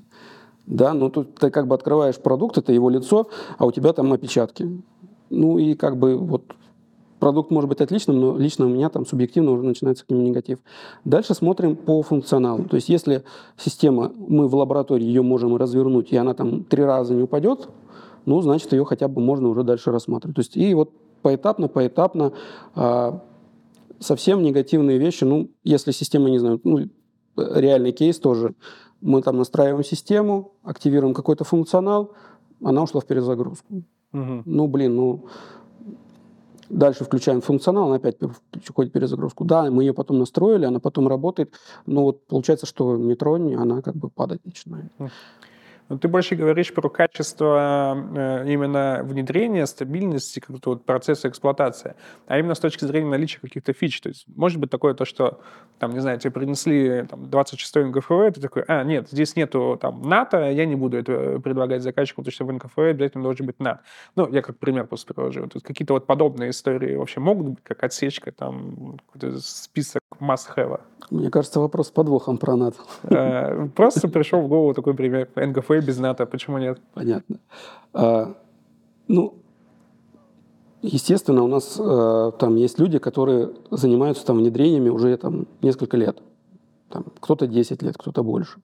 [0.65, 4.11] Да, ну тут ты как бы открываешь продукт, это его лицо, а у тебя там
[4.11, 4.83] опечатки.
[5.29, 6.43] Ну и как бы вот
[7.19, 10.59] продукт может быть отличным, но лично у меня там субъективно уже начинается к нему негатив.
[11.05, 12.65] Дальше смотрим по функционалу.
[12.65, 13.23] То есть если
[13.57, 17.69] система, мы в лаборатории ее можем развернуть, и она там три раза не упадет,
[18.27, 20.35] ну, значит, ее хотя бы можно уже дальше рассматривать.
[20.35, 22.33] То есть и вот поэтапно, поэтапно.
[22.75, 23.23] А,
[23.99, 26.89] совсем негативные вещи, ну, если система, не знаю, ну,
[27.35, 28.53] реальный кейс тоже.
[28.99, 32.11] Мы там настраиваем систему, активируем какой-то функционал,
[32.61, 33.83] она ушла в перезагрузку.
[34.13, 34.43] Угу.
[34.45, 35.25] Ну, блин, ну,
[36.69, 39.45] Дальше включаем функционал, она опять приходит перезагрузку.
[39.45, 41.53] Да, мы ее потом настроили, она потом работает,
[41.85, 44.91] но вот получается, что не тронь, она как бы падать начинает.
[45.89, 51.95] Но ну, ты больше говоришь про качество э, именно внедрения, стабильности какого-то вот процесса эксплуатации,
[52.27, 54.01] а именно с точки зрения наличия каких-то фич.
[54.01, 55.39] То есть может быть такое то, что,
[55.79, 60.01] там, не знаю, тебе принесли там, 26-й НКФВ, ты такой, а, нет, здесь нету там
[60.01, 63.81] НАТО, я не буду это предлагать заказчику, потому что в НКФВ обязательно должен быть НАТО.
[64.17, 65.47] Ну, я как пример просто привожу.
[65.47, 70.79] Тут какие-то вот подобные истории вообще могут быть, как отсечка, там, какой-то список must-have?
[71.09, 72.77] Мне кажется, вопрос с подвохом про НАТО.
[73.03, 75.29] Э, просто пришел в голову такой пример.
[75.35, 76.79] НГФ без НАТО, почему нет?
[76.93, 77.39] Понятно.
[77.93, 78.35] А,
[79.07, 79.35] ну,
[80.81, 86.21] естественно, у нас а, там есть люди, которые занимаются там внедрениями уже там несколько лет.
[86.89, 88.59] Там, кто-то 10 лет, кто-то больше.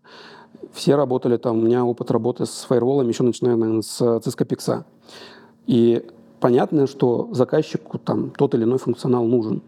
[0.71, 4.83] Все работали там, у меня опыт работы с фаерволами еще начиная, наверное, с Cisco Pix.
[5.67, 6.05] И
[6.39, 9.61] понятно, что заказчику там тот или иной функционал нужен.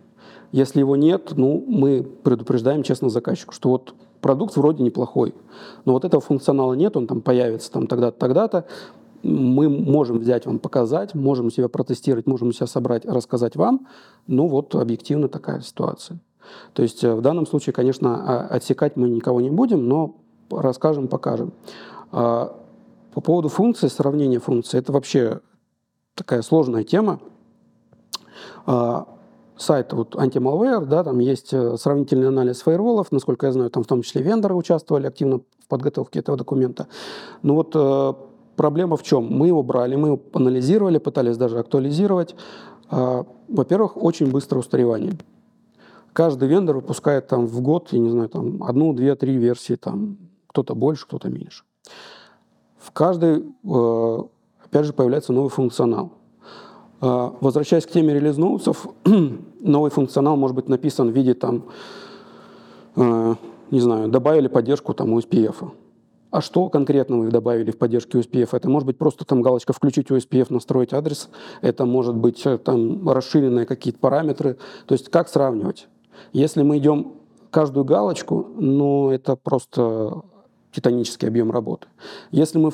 [0.51, 5.35] Если его нет, ну, мы предупреждаем честно заказчику, что вот продукт вроде неплохой,
[5.85, 8.65] но вот этого функционала нет, он там появится там тогда-то, тогда-то,
[9.23, 13.87] мы можем взять вам, показать, можем себя протестировать, можем себя собрать, рассказать вам,
[14.27, 16.19] но вот объективно такая ситуация.
[16.73, 20.15] То есть э, в данном случае, конечно, отсекать мы никого не будем, но
[20.51, 21.53] расскажем, покажем.
[22.11, 22.55] А,
[23.13, 25.39] по поводу функции, сравнения функций, это вообще
[26.13, 27.19] такая сложная тема.
[29.55, 33.83] А, сайт вот anti-malware, да, там есть э, сравнительный анализ фаерволов, насколько я знаю, там
[33.83, 36.87] в том числе вендоры участвовали активно в подготовке этого документа.
[37.41, 38.13] Но вот э,
[38.55, 39.25] проблема в чем?
[39.25, 42.35] Мы его брали, мы его анализировали, пытались даже актуализировать.
[42.91, 45.13] Э, во-первых, очень быстрое устаревание.
[46.13, 50.17] Каждый вендор выпускает там в год, я не знаю, там одну, две, три версии, там
[50.47, 51.63] кто-то больше, кто-то меньше.
[52.77, 54.19] В каждой, э,
[54.63, 56.13] опять же, появляется новый функционал.
[57.05, 58.37] А, возвращаясь к теме релиз
[59.59, 61.65] новый функционал может быть написан в виде там,
[62.95, 63.35] э,
[63.69, 65.71] не знаю, добавили поддержку там USPF.
[66.31, 68.49] А что конкретно вы добавили в поддержке USPF?
[68.53, 71.29] Это может быть просто там галочка «Включить USPF», настроить адрес.
[71.61, 74.57] Это может быть э, там расширенные какие-то параметры.
[74.87, 75.87] То есть как сравнивать?
[76.33, 77.13] Если мы идем
[77.51, 80.23] каждую галочку, ну, это просто
[80.71, 81.85] титанический объем работы.
[82.31, 82.71] Если мы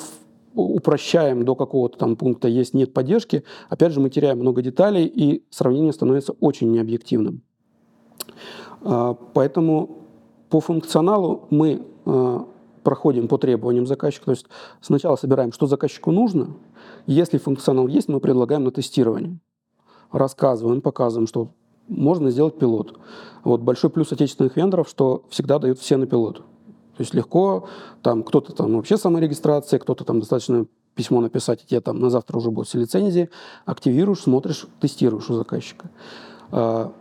[0.54, 5.44] упрощаем до какого-то там пункта есть нет поддержки, опять же мы теряем много деталей и
[5.50, 7.42] сравнение становится очень необъективным.
[8.82, 9.98] А, поэтому
[10.50, 12.46] по функционалу мы а,
[12.82, 14.26] проходим по требованиям заказчика.
[14.26, 14.46] То есть
[14.80, 16.54] сначала собираем, что заказчику нужно.
[17.06, 19.38] Если функционал есть, мы предлагаем на тестирование.
[20.10, 21.52] Рассказываем, показываем, что
[21.88, 22.98] можно сделать пилот.
[23.44, 26.42] Вот большой плюс отечественных вендоров, что всегда дают все на пилот.
[27.02, 27.66] Есть легко,
[28.00, 32.36] там кто-то там вообще саморегистрация, кто-то там достаточно письмо написать, и тебе там на завтра
[32.36, 33.28] уже будет все лицензии,
[33.64, 35.90] активируешь, смотришь, тестируешь у заказчика.
[36.52, 36.92] А,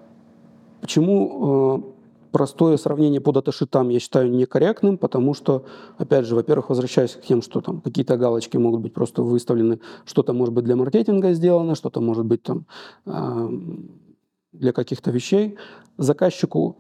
[0.82, 1.84] почему а,
[2.32, 5.66] простое сравнение по даташитам я считаю некорректным, потому что,
[6.00, 10.34] опять же, во-первых, возвращаясь к тем, что там какие-то галочки могут быть просто выставлены, что-то
[10.34, 12.66] может быть для маркетинга сделано, что-то может быть там
[13.06, 13.48] а,
[14.52, 15.58] для каких-то вещей,
[16.00, 16.78] заказчику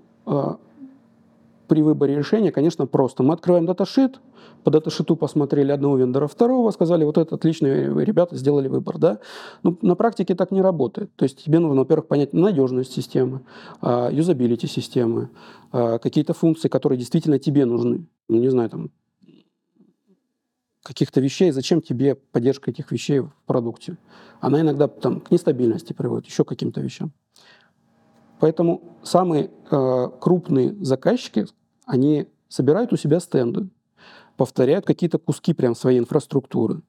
[1.71, 3.23] при выборе решения, конечно, просто.
[3.23, 4.19] Мы открываем даташит,
[4.65, 8.97] по даташиту посмотрели одного вендора, второго, сказали, вот это отличные ребята сделали выбор.
[8.97, 9.19] Да?
[9.63, 11.15] Но на практике так не работает.
[11.15, 13.39] То есть тебе нужно, во-первых, понять надежность системы,
[13.79, 15.29] а, юзабилити системы,
[15.71, 18.05] а, какие-то функции, которые действительно тебе нужны.
[18.27, 18.91] Ну, не знаю, там,
[20.83, 23.95] каких-то вещей, зачем тебе поддержка этих вещей в продукте.
[24.41, 27.13] Она иногда там, к нестабильности приводит, еще к каким-то вещам.
[28.41, 31.45] Поэтому самые э, крупные заказчики,
[31.85, 33.69] они собирают у себя стенды,
[34.37, 36.81] повторяют какие-то куски прям своей инфраструктуры,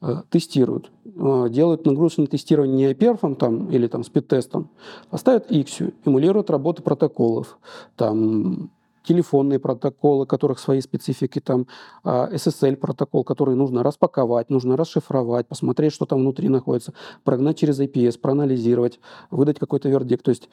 [0.00, 4.70] э, тестируют, э, делают нагрузочное тестирование не перфом там, или там спид-тестом,
[5.10, 7.58] а ставят X, эмулируют работу протоколов,
[7.96, 8.70] там,
[9.04, 11.66] телефонные протоколы, которых свои специфики, там
[12.04, 16.92] а, SSL протокол, который нужно распаковать, нужно расшифровать, посмотреть, что там внутри находится,
[17.24, 20.24] прогнать через IPS, проанализировать, выдать какой-то вердикт.
[20.24, 20.50] То есть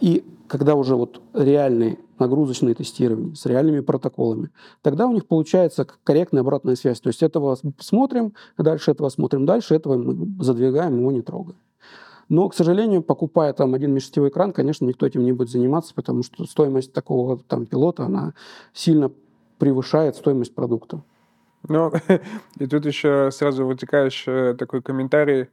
[0.00, 4.50] и когда уже вот реальные нагрузочные тестирования с реальными протоколами,
[4.82, 7.00] тогда у них получается корректная обратная связь.
[7.00, 11.58] То есть этого смотрим, дальше этого смотрим, дальше этого мы задвигаем, его не трогаем.
[12.28, 16.22] Но, к сожалению, покупая там один межсетевой экран, конечно, никто этим не будет заниматься, потому
[16.22, 18.34] что стоимость такого там пилота, она
[18.72, 19.12] сильно
[19.58, 21.02] превышает стоимость продукта.
[21.68, 21.92] Ну,
[22.58, 25.48] и тут еще сразу вытекающий такой комментарий,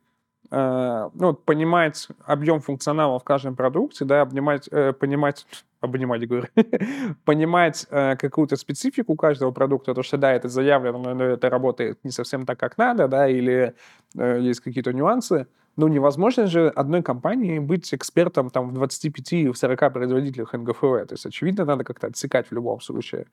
[0.56, 5.48] Э, ну, понимать объем функционала в каждом продукте, да, обнимать, э, понимать,
[5.82, 6.46] обнимать, говорю,
[7.26, 12.12] понимать э, какую-то специфику каждого продукта, то, что, да, это заявлено, но это работает не
[12.12, 13.74] совсем так, как надо, да, или
[14.14, 20.82] есть какие-то нюансы, Ну, невозможно же одной компании быть экспертом там в 25-40 производителях НГФВ.
[20.82, 23.26] То есть, очевидно, надо как-то отсекать в любом случае.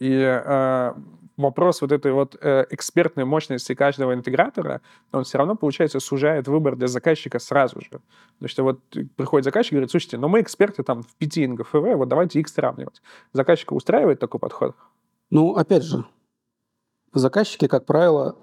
[0.00, 0.92] И э,
[1.36, 4.80] вопрос вот этой вот э, экспертной мощности каждого интегратора,
[5.12, 8.00] он все равно, получается, сужает выбор для заказчика сразу же.
[8.38, 8.80] Потому что вот
[9.16, 12.48] приходит заказчик и говорит, слушайте, ну мы эксперты там в 5 НГФВ, вот давайте их
[12.48, 13.02] сравнивать.
[13.32, 14.74] Заказчика устраивает такой подход?
[15.30, 16.04] Ну, опять же,
[17.12, 18.36] заказчики, как правило,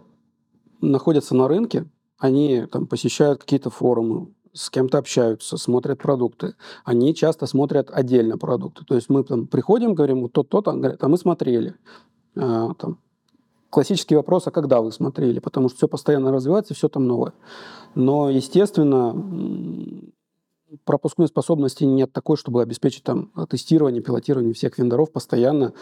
[0.79, 1.85] находятся на рынке,
[2.21, 6.53] они там посещают какие-то форумы, с кем-то общаются, смотрят продукты.
[6.85, 8.85] Они часто смотрят отдельно продукты.
[8.85, 11.73] То есть мы там приходим, говорим, вот тот-то, то говорят, а мы смотрели.
[12.35, 12.99] А, там,
[13.71, 15.39] классический вопрос, а когда вы смотрели?
[15.39, 17.33] Потому что все постоянно развивается, все там новое.
[17.95, 19.15] Но, естественно,
[20.85, 25.73] пропускной способности нет такой, чтобы обеспечить там тестирование, пилотирование всех вендоров постоянно,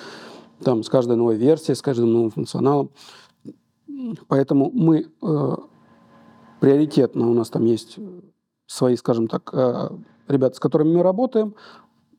[0.64, 2.92] там, с каждой новой версией, с каждым новым функционалом.
[4.28, 5.56] Поэтому мы э,
[6.60, 7.98] приоритетно, у нас там есть
[8.66, 9.90] свои, скажем так, э,
[10.28, 11.56] ребята, с которыми мы работаем,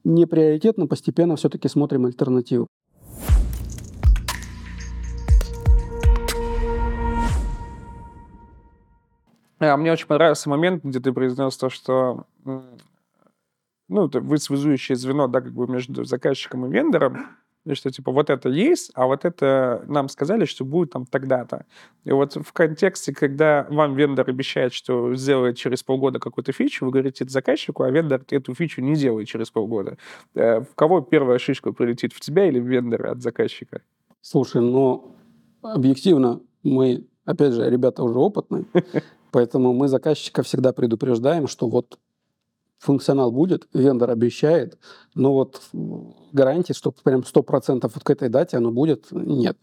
[0.04, 2.66] не приоритетно, постепенно все-таки смотрим альтернативы.
[9.58, 12.24] А мне очень понравился момент, где ты произнес то, что
[13.88, 17.26] ну, вы связующее звено, да, как бы между заказчиком и вендором,
[17.66, 21.66] и что, типа, вот это есть, а вот это нам сказали, что будет там тогда-то.
[22.04, 26.92] И вот в контексте, когда вам вендор обещает, что сделает через полгода какую-то фичу, вы
[26.92, 29.98] говорите это заказчику, а вендор эту фичу не делает через полгода.
[30.34, 33.82] Э, в кого первая шишка прилетит, в тебя или в вендора от заказчика?
[34.22, 35.16] Слушай, ну,
[35.62, 38.64] объективно, мы, опять же, ребята уже опытные,
[39.32, 41.98] поэтому мы заказчика всегда предупреждаем, что вот
[42.80, 44.78] функционал будет, вендор обещает,
[45.14, 45.62] но вот
[46.32, 49.58] гарантии, что прям 100% вот к этой дате оно будет, нет.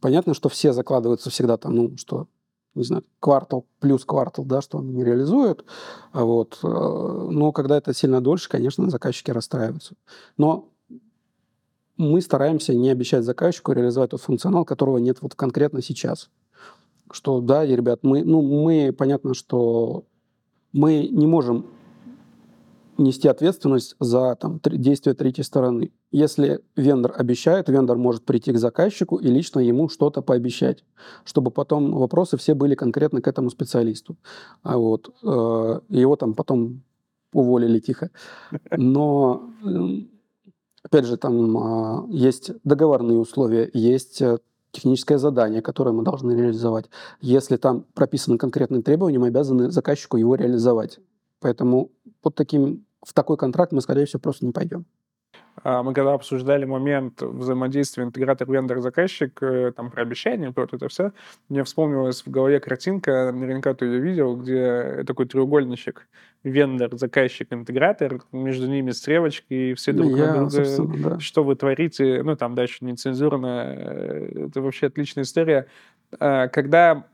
[0.00, 2.28] Понятно, что все закладываются всегда там, ну, что
[2.76, 5.64] не знаю, квартал плюс квартал, да, что он не реализует.
[6.12, 6.60] А вот.
[6.62, 9.96] Э, но когда это сильно дольше, конечно, заказчики расстраиваются.
[10.36, 10.68] Но
[11.96, 16.30] мы стараемся не обещать заказчику реализовать тот функционал, которого нет вот конкретно сейчас.
[17.10, 20.04] Что, да, ребят, мы, ну, мы, понятно, что
[20.72, 21.66] мы не можем
[23.00, 25.92] нести ответственность за там, действия третьей стороны.
[26.12, 30.84] Если вендор обещает, вендор может прийти к заказчику и лично ему что-то пообещать,
[31.24, 34.16] чтобы потом вопросы все были конкретно к этому специалисту.
[34.62, 36.82] А вот, э, его там потом
[37.32, 38.10] уволили тихо.
[38.76, 39.50] Но,
[40.82, 44.38] опять же, там э, есть договорные условия, есть э,
[44.72, 46.90] техническое задание, которое мы должны реализовать.
[47.20, 50.98] Если там прописаны конкретные требования, мы обязаны заказчику его реализовать.
[51.40, 54.84] Поэтому под таким в такой контракт мы, скорее всего, просто не пойдем.
[55.62, 61.12] А, мы когда обсуждали момент взаимодействия интегратор-вендор-заказчик, э, там про обещания, про это все,
[61.48, 66.08] мне вспомнилась в голове картинка, наверняка ты ее видел, где такой треугольничек,
[66.44, 71.20] вендор, заказчик, интегратор, между ними стрелочки, и все друг Я, на друга, да.
[71.20, 75.66] что вы творите, ну там дальше нецензурно, э, это вообще отличная история.
[76.18, 77.06] А, когда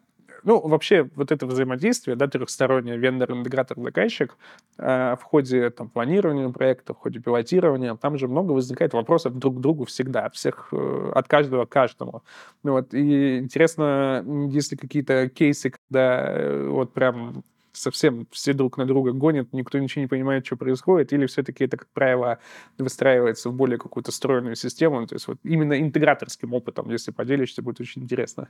[0.46, 4.37] ну, вообще, вот это взаимодействие, да, трехстороннее, вендор, интегратор, заказчик,
[4.78, 9.56] э, в ходе там, планирования проекта, в ходе пилотирования, там же много возникает вопросов друг
[9.59, 12.22] к другу всегда, всех, э, от каждого к каждому.
[12.62, 18.87] Ну, вот, и интересно, если какие-то кейсы, когда э, вот прям совсем все друг на
[18.87, 22.38] друга гонят, никто ничего не понимает, что происходит, или все-таки это, как правило,
[22.78, 27.80] выстраивается в более какую-то стройную систему, то есть вот именно интеграторским опытом, если поделишься, будет
[27.80, 28.48] очень интересно.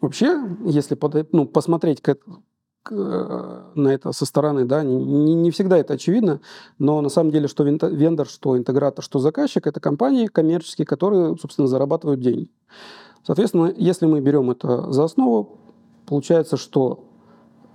[0.00, 2.16] Вообще, если под, ну, посмотреть к,
[2.82, 2.92] к,
[3.74, 6.40] на это со стороны, да, не, не всегда это очевидно,
[6.78, 11.68] но на самом деле, что вендор, что интегратор, что заказчик, это компании коммерческие, которые, собственно,
[11.68, 12.50] зарабатывают деньги.
[13.26, 15.58] Соответственно, если мы берем это за основу,
[16.06, 17.04] получается, что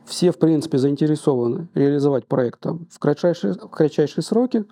[0.06, 4.66] все, в принципе, заинтересованы реализовать проект в кратчайшие, в кратчайшие сроки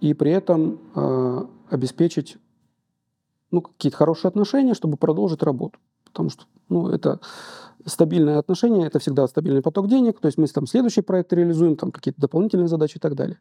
[0.00, 2.36] и при этом э, обеспечить
[3.50, 5.78] ну, какие-то хорошие отношения, чтобы продолжить работу.
[6.14, 7.18] Потому что ну, это
[7.84, 11.90] стабильное отношение, это всегда стабильный поток денег, то есть мы там следующий проект реализуем, там
[11.90, 13.38] какие-то дополнительные задачи и так далее.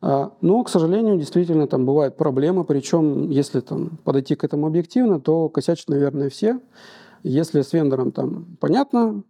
[0.00, 5.20] А, но, к сожалению, действительно там бывают проблемы, причем если там подойти к этому объективно,
[5.20, 6.60] то косячат, наверное, все.
[7.22, 9.22] Если с вендором там понятно,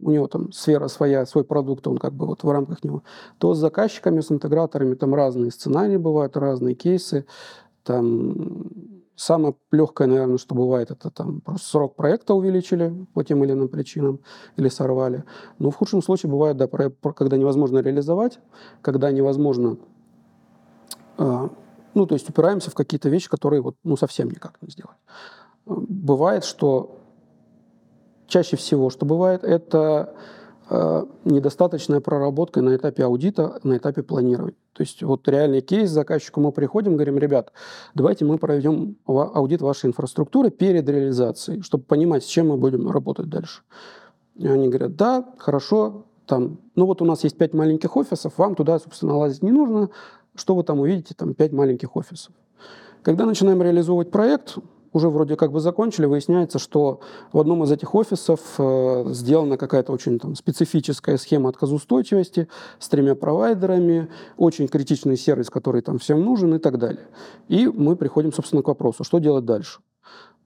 [0.00, 3.02] у него там сфера своя, свой продукт, он как бы вот в рамках него,
[3.38, 7.26] то с заказчиками, с интеграторами там разные сценарии бывают, разные кейсы,
[7.82, 13.52] там Самое легкое, наверное, что бывает, это там просто срок проекта увеличили по тем или
[13.52, 14.20] иным причинам
[14.56, 15.24] или сорвали.
[15.58, 18.38] Но в худшем случае бывает, да, когда невозможно реализовать,
[18.82, 19.78] когда невозможно,
[21.16, 21.48] э,
[21.94, 24.98] ну, то есть упираемся в какие-то вещи, которые вот, ну, совсем никак не сделать.
[25.64, 26.98] Бывает, что
[28.26, 30.14] чаще всего, что бывает, это
[30.68, 34.56] недостаточная проработка на этапе аудита, на этапе планирования.
[34.72, 37.52] То есть вот реальный кейс, заказчику мы приходим, говорим, ребят,
[37.94, 43.28] давайте мы проведем аудит вашей инфраструктуры перед реализацией, чтобы понимать, с чем мы будем работать
[43.28, 43.62] дальше.
[44.34, 48.54] И они говорят, да, хорошо, там, ну вот у нас есть пять маленьких офисов, вам
[48.54, 49.90] туда, собственно, лазить не нужно,
[50.34, 52.34] что вы там увидите, там пять маленьких офисов.
[53.02, 54.56] Когда начинаем реализовывать проект,
[54.96, 59.92] уже вроде как бы закончили, выясняется, что в одном из этих офисов э, сделана какая-то
[59.92, 66.54] очень там, специфическая схема отказоустойчивости с тремя провайдерами, очень критичный сервис, который там всем нужен
[66.54, 67.08] и так далее.
[67.48, 69.80] И мы приходим, собственно, к вопросу, что делать дальше.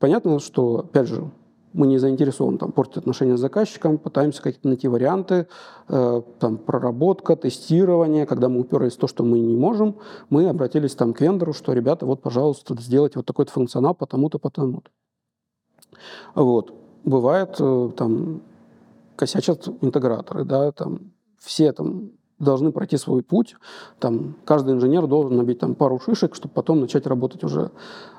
[0.01, 1.30] Понятно, что, опять же,
[1.72, 5.46] мы не заинтересованы там, портить отношения с заказчиком, пытаемся какие-то найти варианты,
[5.88, 8.26] э, там, проработка, тестирование.
[8.26, 9.96] Когда мы уперлись в то, что мы не можем,
[10.30, 14.90] мы обратились там, к вендору, что, ребята, вот, пожалуйста, сделайте вот такой-то функционал потому-то, потому-то.
[16.34, 16.72] Вот.
[17.04, 18.42] Бывает, э, там,
[19.16, 23.54] косячат интеграторы, да, там, все там должны пройти свой путь.
[23.98, 27.70] Там, каждый инженер должен набить там, пару шишек, чтобы потом начать работать уже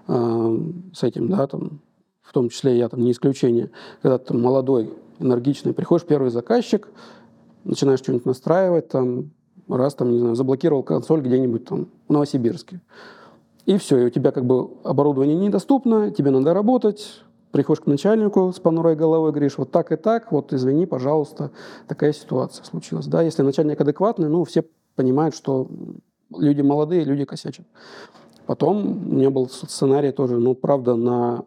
[0.07, 0.57] э,
[0.93, 1.81] с этим, да, там,
[2.31, 3.71] в том числе я там не исключение,
[4.01, 6.87] когда ты молодой, энергичный, приходишь первый заказчик,
[7.65, 9.31] начинаешь что-нибудь настраивать, там,
[9.67, 12.79] раз, там, не знаю, заблокировал консоль где-нибудь там в Новосибирске.
[13.65, 17.21] И все, и у тебя как бы оборудование недоступно, тебе надо работать,
[17.51, 21.51] приходишь к начальнику с понурой головой, говоришь, вот так и так, вот извини, пожалуйста,
[21.85, 23.07] такая ситуация случилась.
[23.07, 24.63] Да, если начальник адекватный, ну, все
[24.95, 25.67] понимают, что
[26.33, 27.65] люди молодые, люди косячат.
[28.45, 31.43] Потом у меня был сценарий тоже, ну, правда, на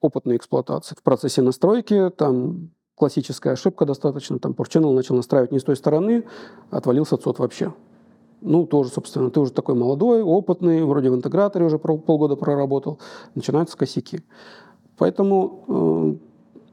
[0.00, 0.94] опытной эксплуатации.
[0.94, 6.24] В процессе настройки там классическая ошибка достаточно, там PortChannel начал настраивать не с той стороны,
[6.70, 7.72] отвалился сот вообще.
[8.42, 12.98] Ну, тоже, собственно, ты уже такой молодой, опытный, вроде в интеграторе уже полгода проработал,
[13.34, 14.20] начинаются косяки.
[14.96, 16.64] Поэтому, э,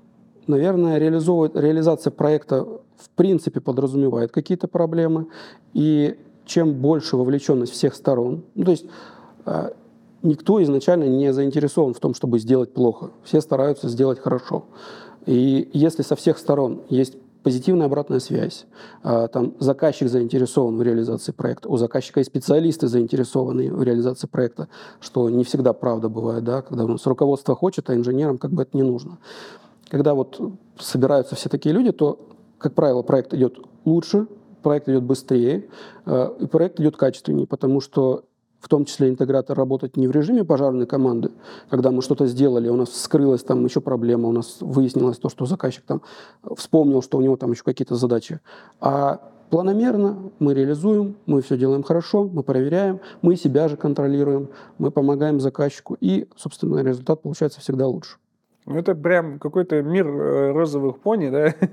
[0.47, 2.63] наверное, реализация проекта
[2.97, 5.27] в принципе подразумевает какие-то проблемы,
[5.73, 8.85] и чем больше вовлеченность всех сторон, ну, то есть
[9.45, 9.71] э,
[10.23, 13.11] никто изначально не заинтересован в том, чтобы сделать плохо.
[13.23, 14.65] Все стараются сделать хорошо.
[15.25, 18.65] И если со всех сторон есть позитивная обратная связь,
[19.03, 24.67] а, там заказчик заинтересован в реализации проекта, у заказчика и специалисты заинтересованы в реализации проекта,
[24.99, 28.63] что не всегда правда бывает, да, когда у нас руководство хочет, а инженерам как бы
[28.63, 29.17] это не нужно.
[29.89, 30.41] Когда вот
[30.77, 32.19] собираются все такие люди, то,
[32.57, 34.27] как правило, проект идет лучше,
[34.61, 35.69] проект идет быстрее,
[36.05, 38.25] а, и проект идет качественнее, потому что
[38.67, 41.31] в том числе интегратор работать не в режиме пожарной команды,
[41.69, 45.45] когда мы что-то сделали, у нас вскрылась там еще проблема, у нас выяснилось то, что
[45.45, 46.01] заказчик там
[46.57, 48.41] вспомнил, что у него там еще какие-то задачи,
[48.81, 54.49] а планомерно мы реализуем, мы все делаем хорошо, мы проверяем, мы себя же контролируем,
[54.79, 58.17] мы помогаем заказчику, и, собственно, результат получается всегда лучше.
[58.67, 61.53] Ну, это прям какой-то мир э, розовых пони, да?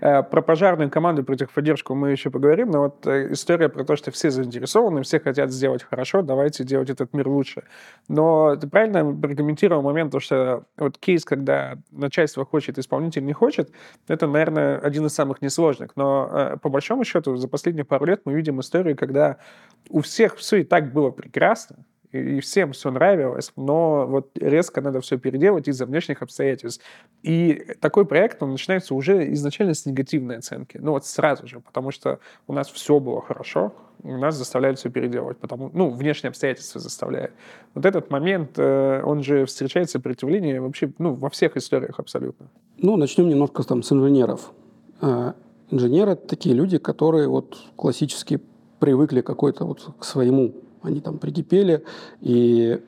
[0.00, 3.94] Э, про пожарную команду, про техподдержку мы еще поговорим, но вот э, история про то,
[3.94, 7.62] что все заинтересованы, все хотят сделать хорошо, давайте делать этот мир лучше.
[8.08, 13.70] Но ты правильно прокомментировал момент, что вот кейс, когда начальство хочет, исполнитель не хочет,
[14.08, 15.92] это, наверное, один из самых несложных.
[15.94, 19.38] Но по большому счету за последние пару лет мы видим историю, когда
[19.88, 21.76] у всех все и так было прекрасно,
[22.12, 26.84] и всем все нравилось, но вот резко надо все переделать из-за внешних обстоятельств.
[27.22, 30.78] И такой проект, он начинается уже изначально с негативной оценки.
[30.80, 33.72] Ну вот сразу же, потому что у нас все было хорошо,
[34.04, 37.32] и нас заставляют все переделывать, потому, ну, внешние обстоятельства заставляют.
[37.74, 42.48] Вот этот момент, э, он же встречает сопротивление вообще, ну, во всех историях абсолютно.
[42.78, 44.52] Ну, начнем немножко там с инженеров.
[45.00, 45.32] Э,
[45.70, 48.40] инженеры— такие люди, которые вот классически
[48.80, 50.52] привыкли какой-то вот к своему
[50.82, 51.84] они там прикипели,
[52.20, 52.80] и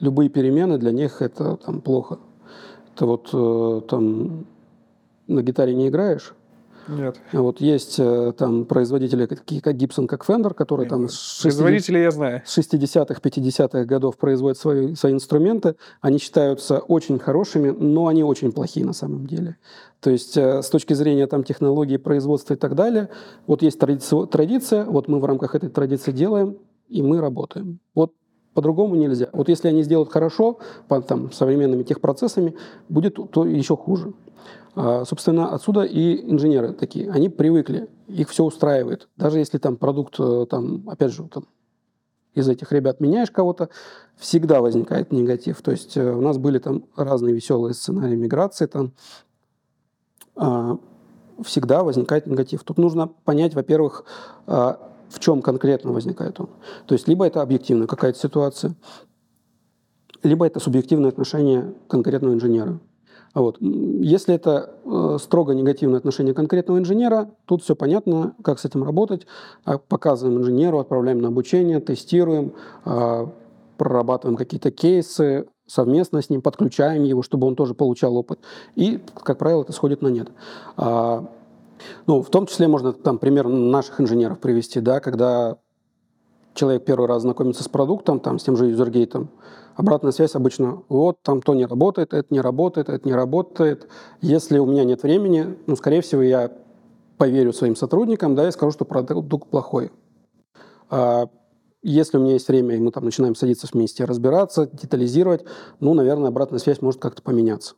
[0.00, 2.18] любые перемены для них это там плохо.
[2.96, 4.46] Ты вот э, там
[5.26, 6.34] на гитаре не играешь,
[6.88, 7.16] нет.
[7.32, 11.88] Вот есть э, там производители, такие как Gibson, как Fender, которые там с 60...
[11.88, 12.42] я знаю.
[12.44, 15.76] с 60-х, 50-х годов производят свои, свои инструменты.
[16.00, 19.56] Они считаются очень хорошими, но они очень плохие на самом деле.
[20.00, 23.08] То есть э, с точки зрения там, технологии производства и так далее,
[23.46, 26.58] вот есть традиция, традиция, вот мы в рамках этой традиции делаем,
[26.88, 27.80] и мы работаем.
[27.94, 28.12] Вот
[28.54, 29.28] по-другому нельзя.
[29.32, 30.58] Вот если они сделают хорошо,
[30.88, 32.54] по там, современными техпроцессами,
[32.88, 34.14] будет то еще хуже.
[34.74, 37.10] А, собственно, отсюда и инженеры такие.
[37.10, 39.08] Они привыкли, их все устраивает.
[39.16, 41.46] Даже если там продукт, э, там, опять же, там,
[42.34, 43.70] из этих ребят меняешь кого-то,
[44.16, 45.62] всегда возникает негатив.
[45.62, 48.92] То есть э, у нас были там разные веселые сценарии миграции, там
[50.36, 50.78] а,
[51.42, 52.62] всегда возникает негатив.
[52.62, 54.04] Тут нужно понять, во-первых,
[54.46, 54.78] а,
[55.08, 56.50] в чем конкретно возникает он.
[56.86, 58.74] То есть либо это объективная какая-то ситуация,
[60.22, 62.78] либо это субъективное отношение конкретного инженера.
[63.36, 63.58] Вот.
[63.60, 69.26] Если это э, строго негативное отношение конкретного инженера, тут все понятно, как с этим работать.
[69.66, 72.54] А, показываем инженеру, отправляем на обучение, тестируем,
[72.86, 73.26] э,
[73.76, 78.38] прорабатываем какие-то кейсы, совместно с ним подключаем его, чтобы он тоже получал опыт.
[78.74, 80.30] И, как правило, это сходит на нет.
[80.78, 81.28] А,
[82.06, 85.58] ну, в том числе можно там пример наших инженеров привести, да, когда
[86.54, 89.28] человек первый раз знакомится с продуктом, там, с тем же юзергейтом,
[89.76, 93.88] обратная связь обычно, вот, там то не работает, это не работает, это не работает.
[94.20, 96.50] Если у меня нет времени, ну, скорее всего, я
[97.18, 99.92] поверю своим сотрудникам, да, и скажу, что продукт плохой.
[100.90, 101.28] А
[101.82, 105.44] если у меня есть время, и мы там начинаем садиться вместе, разбираться, детализировать,
[105.80, 107.74] ну, наверное, обратная связь может как-то поменяться.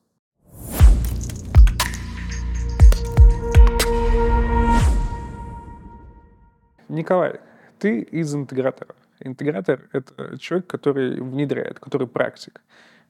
[6.89, 7.41] Николай,
[7.79, 8.95] ты из интегратора.
[9.21, 12.63] Интегратор— это человек, который внедряет, который практик.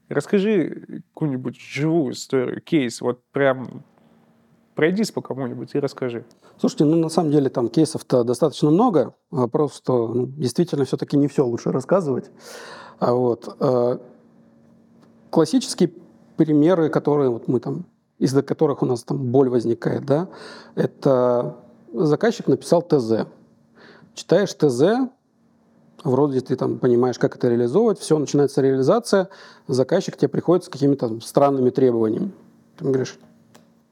[0.08, 3.84] Расскажи какую-нибудь живую историю, кейс, вот прям
[4.74, 6.24] пройдись по кому-нибудь и расскажи.
[6.56, 9.14] Слушайте, ну на самом деле там кейсов-то достаточно много.
[9.30, 12.30] Вопрос, что ну, действительно все-таки не все лучше рассказывать.
[13.00, 13.98] А вот, э,
[15.30, 15.92] классические
[16.36, 17.86] примеры, которые вот мы там,
[18.18, 20.28] из-за которых у нас там боль возникает, да,
[20.76, 21.56] это
[21.92, 23.26] заказчик написал ТЗ.
[24.14, 25.10] Читаешь ТЗ,
[26.04, 29.28] вроде ты там понимаешь, как это реализовывать, все, начинается реализация,
[29.66, 32.32] заказчик тебе приходит с какими-то странными требованиями.
[32.76, 33.18] Ты говоришь,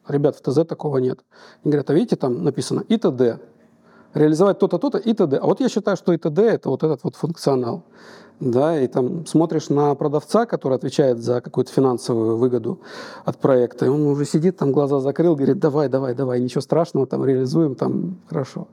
[0.08, 1.20] ребят, в ТЗ такого нет.
[1.64, 3.40] Они говорят, а видите, там написано ИТД,
[4.14, 5.34] реализовать то-то, то-то, ИТД.
[5.34, 7.82] А вот я считаю, что ИТД– это вот этот вот функционал.
[8.38, 12.80] Да, и там смотришь на продавца, который отвечает за какую-то финансовую выгоду
[13.24, 17.06] от проекта, и он уже сидит, там глаза закрыл, говорит, давай, давай, давай, ничего страшного,
[17.06, 18.68] там реализуем, там хорошо.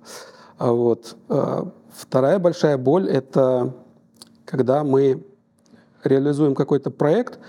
[0.58, 1.16] А вот.
[1.30, 3.74] А, вторая большая боль– это
[4.46, 5.24] когда мы
[6.04, 7.40] реализуем какой-то проект,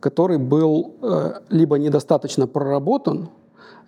[0.00, 3.28] который был э, либо недостаточно проработан,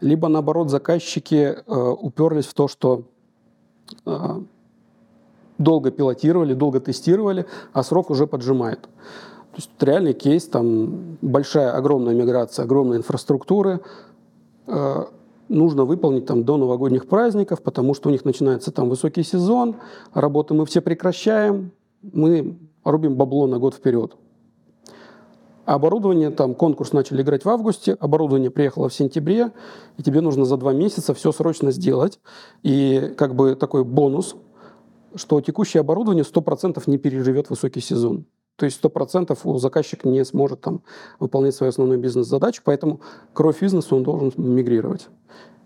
[0.01, 3.05] либо, наоборот, заказчики э, уперлись в то, что
[4.05, 4.41] э,
[5.59, 8.83] долго пилотировали, долго тестировали, а срок уже поджимает.
[8.83, 13.81] То есть реальный кейс, там большая, огромная миграция, огромная инфраструктуры,
[15.49, 19.77] нужно выполнить там до новогодних праздников, потому что у них начинается там высокий сезон,
[20.15, 21.73] работы мы все прекращаем,
[22.03, 24.17] мы рубим бабло на год вперед.
[25.65, 29.53] Оборудование, там конкурс начали играть в августе, оборудование приехало в сентябре,
[29.97, 32.19] и тебе нужно за два месяца все срочно сделать.
[32.65, 34.35] И как бы такой бонус,
[35.15, 38.27] что текущее оборудование 100% не переживет высокий сезон.
[38.63, 40.85] То есть 100% у заказчик не сможет там
[41.19, 43.01] выполнять свою основную бизнес-задачу, поэтому
[43.33, 45.09] кровь бизнеса он должен мигрировать.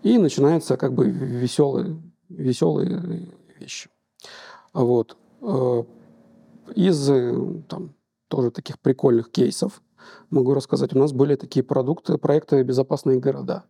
[0.01, 3.29] И начинаются как бы веселые, веселые
[3.59, 3.91] вещи.
[4.73, 5.15] Вот.
[5.41, 5.83] Э,
[6.73, 7.05] из
[7.67, 7.93] там,
[8.29, 9.83] тоже таких прикольных кейсов
[10.31, 10.95] могу рассказать.
[10.95, 13.65] У нас были такие продукты, проекты «Безопасные города».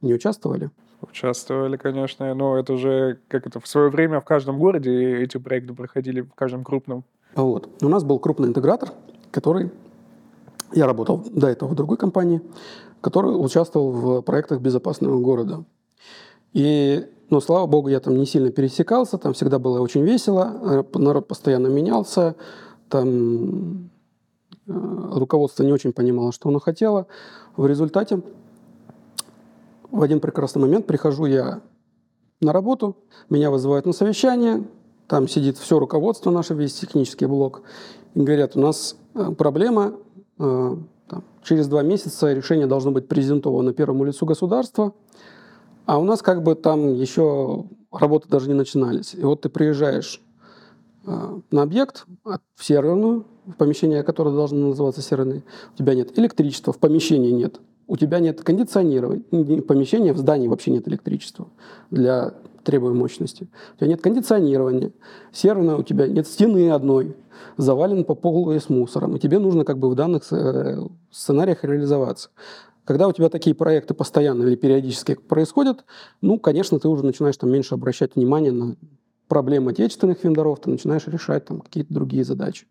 [0.00, 0.72] Не участвовали?
[1.00, 5.74] Участвовали, конечно, но это уже как это в свое время в каждом городе эти проекты
[5.74, 7.04] проходили в каждом крупном.
[7.34, 7.68] Вот.
[7.82, 8.92] У нас был крупный интегратор,
[9.30, 9.70] который
[10.72, 12.40] я работал до этого в другой компании,
[13.00, 15.64] который участвовал в проектах безопасного города.
[16.52, 21.26] И, ну, слава богу, я там не сильно пересекался, там всегда было очень весело, народ
[21.26, 22.36] постоянно менялся,
[22.88, 23.90] там
[24.66, 24.72] э,
[25.12, 27.06] руководство не очень понимало, что оно хотело.
[27.56, 28.22] В результате
[29.90, 31.60] в один прекрасный момент прихожу я
[32.40, 32.96] на работу,
[33.30, 34.64] меня вызывают на совещание,
[35.06, 37.62] там сидит все руководство наше, весь технический блок,
[38.14, 39.94] и говорят, у нас э, проблема,
[40.38, 40.76] э,
[41.08, 44.92] там, через два месяца решение должно быть презентовано первому лицу государства,
[45.86, 49.14] а у нас как бы там еще работы даже не начинались.
[49.14, 50.22] И вот ты приезжаешь
[51.06, 55.44] э, на объект, в серверную, в помещение, которое должно называться серверной,
[55.74, 60.48] у тебя нет электричества, в помещении нет, у тебя нет кондиционирования, в помещении, в здании
[60.48, 61.48] вообще нет электричества
[61.90, 62.34] для
[62.64, 63.48] требуемой мощности.
[63.74, 64.92] У тебя нет кондиционирования,
[65.32, 67.16] серверная у тебя нет стены одной,
[67.56, 71.64] завален по полу и с мусором, и тебе нужно как бы в данных э, сценариях
[71.64, 72.30] реализоваться.
[72.84, 75.84] Когда у тебя такие проекты постоянно или периодически происходят,
[76.20, 78.76] ну, конечно, ты уже начинаешь там меньше обращать внимание на
[79.28, 82.66] проблемы отечественных вендоров, ты начинаешь решать там какие-то другие задачи.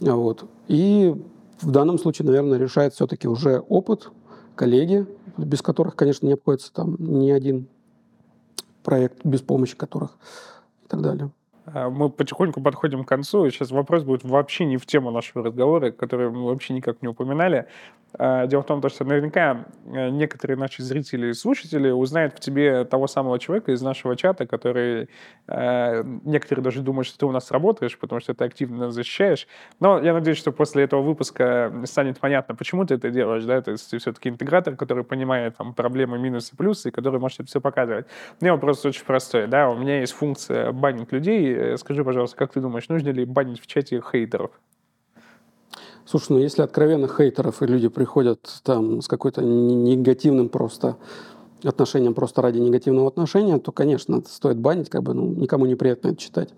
[0.00, 0.44] Вот.
[0.66, 1.14] И
[1.60, 4.10] в данном случае, наверное, решает все-таки уже опыт,
[4.56, 5.06] коллеги,
[5.36, 7.68] без которых, конечно, не обходится там ни один
[8.86, 10.12] проект, без помощи которых
[10.84, 11.30] и так далее.
[11.66, 15.44] А, мы потихоньку подходим к концу, и сейчас вопрос будет вообще не в тему нашего
[15.44, 17.66] разговора, который мы вообще никак не упоминали.
[18.18, 22.84] Э, дело в том, что наверняка э, некоторые наши зрители и слушатели узнают в тебе
[22.84, 25.08] того самого человека из нашего чата, который
[25.48, 29.46] э, некоторые даже думают, что ты у нас работаешь, потому что ты активно защищаешь.
[29.80, 33.72] Но я надеюсь, что после этого выпуска станет понятно, почему ты это делаешь, да, то
[33.72, 37.60] есть ты все-таки интегратор, который понимает там проблемы, минусы, плюсы, и который может это все
[37.60, 38.06] показывать.
[38.40, 41.55] Мне вопрос очень простой, да, у меня есть функция банить людей.
[41.78, 44.50] Скажи, пожалуйста, как ты думаешь, нужно ли банить в чате хейтеров?
[46.04, 50.96] Слушай, ну если откровенных хейтеров, и люди приходят там с какой-то негативным просто
[51.64, 56.16] отношением просто ради негативного отношения, то, конечно, стоит банить, как бы, ну, никому неприятно это
[56.16, 56.50] читать.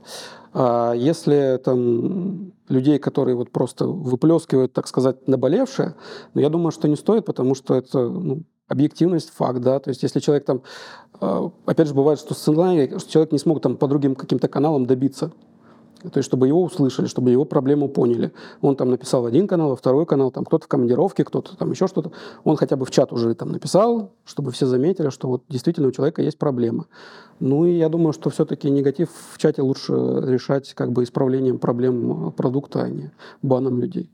[0.52, 5.94] А если там людей, которые вот просто выплескивают, так сказать, наболевшее,
[6.34, 10.02] ну, я думаю, что не стоит, потому что это ну, объективность, факт, да, то есть
[10.02, 10.62] если человек там,
[11.20, 14.86] а, опять же, бывает, что сценарий, что человек не смог там по другим каким-то каналам
[14.86, 15.32] добиться
[16.02, 18.32] то есть, чтобы его услышали, чтобы его проблему поняли.
[18.60, 22.12] Он там написал один канал, второй канал, там кто-то в командировке, кто-то там еще что-то.
[22.44, 25.92] Он хотя бы в чат уже там написал, чтобы все заметили, что вот действительно у
[25.92, 26.86] человека есть проблема.
[27.40, 32.32] Ну и я думаю, что все-таки негатив в чате лучше решать как бы исправлением проблем
[32.32, 33.10] продукта, а не
[33.42, 34.08] баном людей.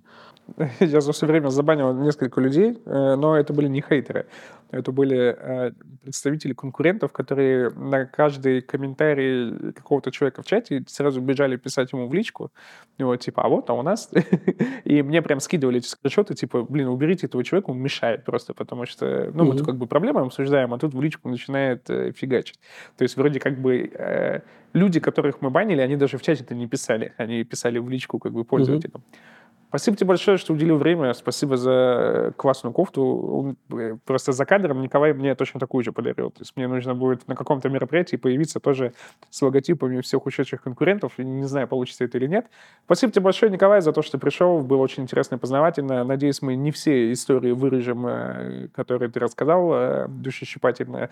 [0.80, 4.26] Я за все время забанил несколько людей, э, но это были не хейтеры.
[4.70, 5.72] Это были э,
[6.02, 12.14] представители конкурентов, которые на каждый комментарий какого-то человека в чате сразу бежали писать ему в
[12.14, 12.50] личку.
[12.98, 14.10] Вот, типа, а вот, а у нас...
[14.84, 18.86] И мне прям скидывали эти скриншоты, типа, блин, уберите этого человека, он мешает просто, потому
[18.86, 22.58] что, ну, мы тут как бы проблемы обсуждаем, а тут в личку начинает э, фигачить.
[22.96, 24.42] То есть вроде как бы
[24.72, 28.32] люди, которых мы банили, они даже в чате-то не писали, они писали в личку как
[28.32, 29.02] бы пользователям.
[29.06, 29.34] Mm-hmm.
[29.74, 31.12] Спасибо тебе большое, что уделил время.
[31.14, 33.56] Спасибо за классную кофту.
[33.72, 36.30] Э, просто за кадром Николай мне точно такую же подарил.
[36.30, 38.92] То есть мне нужно будет на каком-то мероприятии появиться тоже
[39.30, 41.18] с логотипами всех ушедших конкурентов.
[41.18, 42.46] Не знаю, получится это или нет.
[42.84, 44.60] Спасибо тебе большое, Николай, за то, что пришел.
[44.60, 46.04] Было очень интересно и познавательно.
[46.04, 51.10] Надеюсь, мы не все истории вырежем, э, которые ты рассказал, э, душещипательно.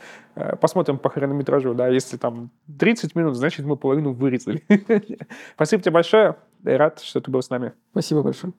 [0.60, 1.74] Посмотрим по хронометражу.
[1.74, 4.62] Да, если там 30 минут, значит, мы половину вырезали.
[5.56, 6.36] Спасибо тебе большое.
[6.64, 7.72] Рад, что ты был с нами.
[7.90, 8.52] Спасибо большое.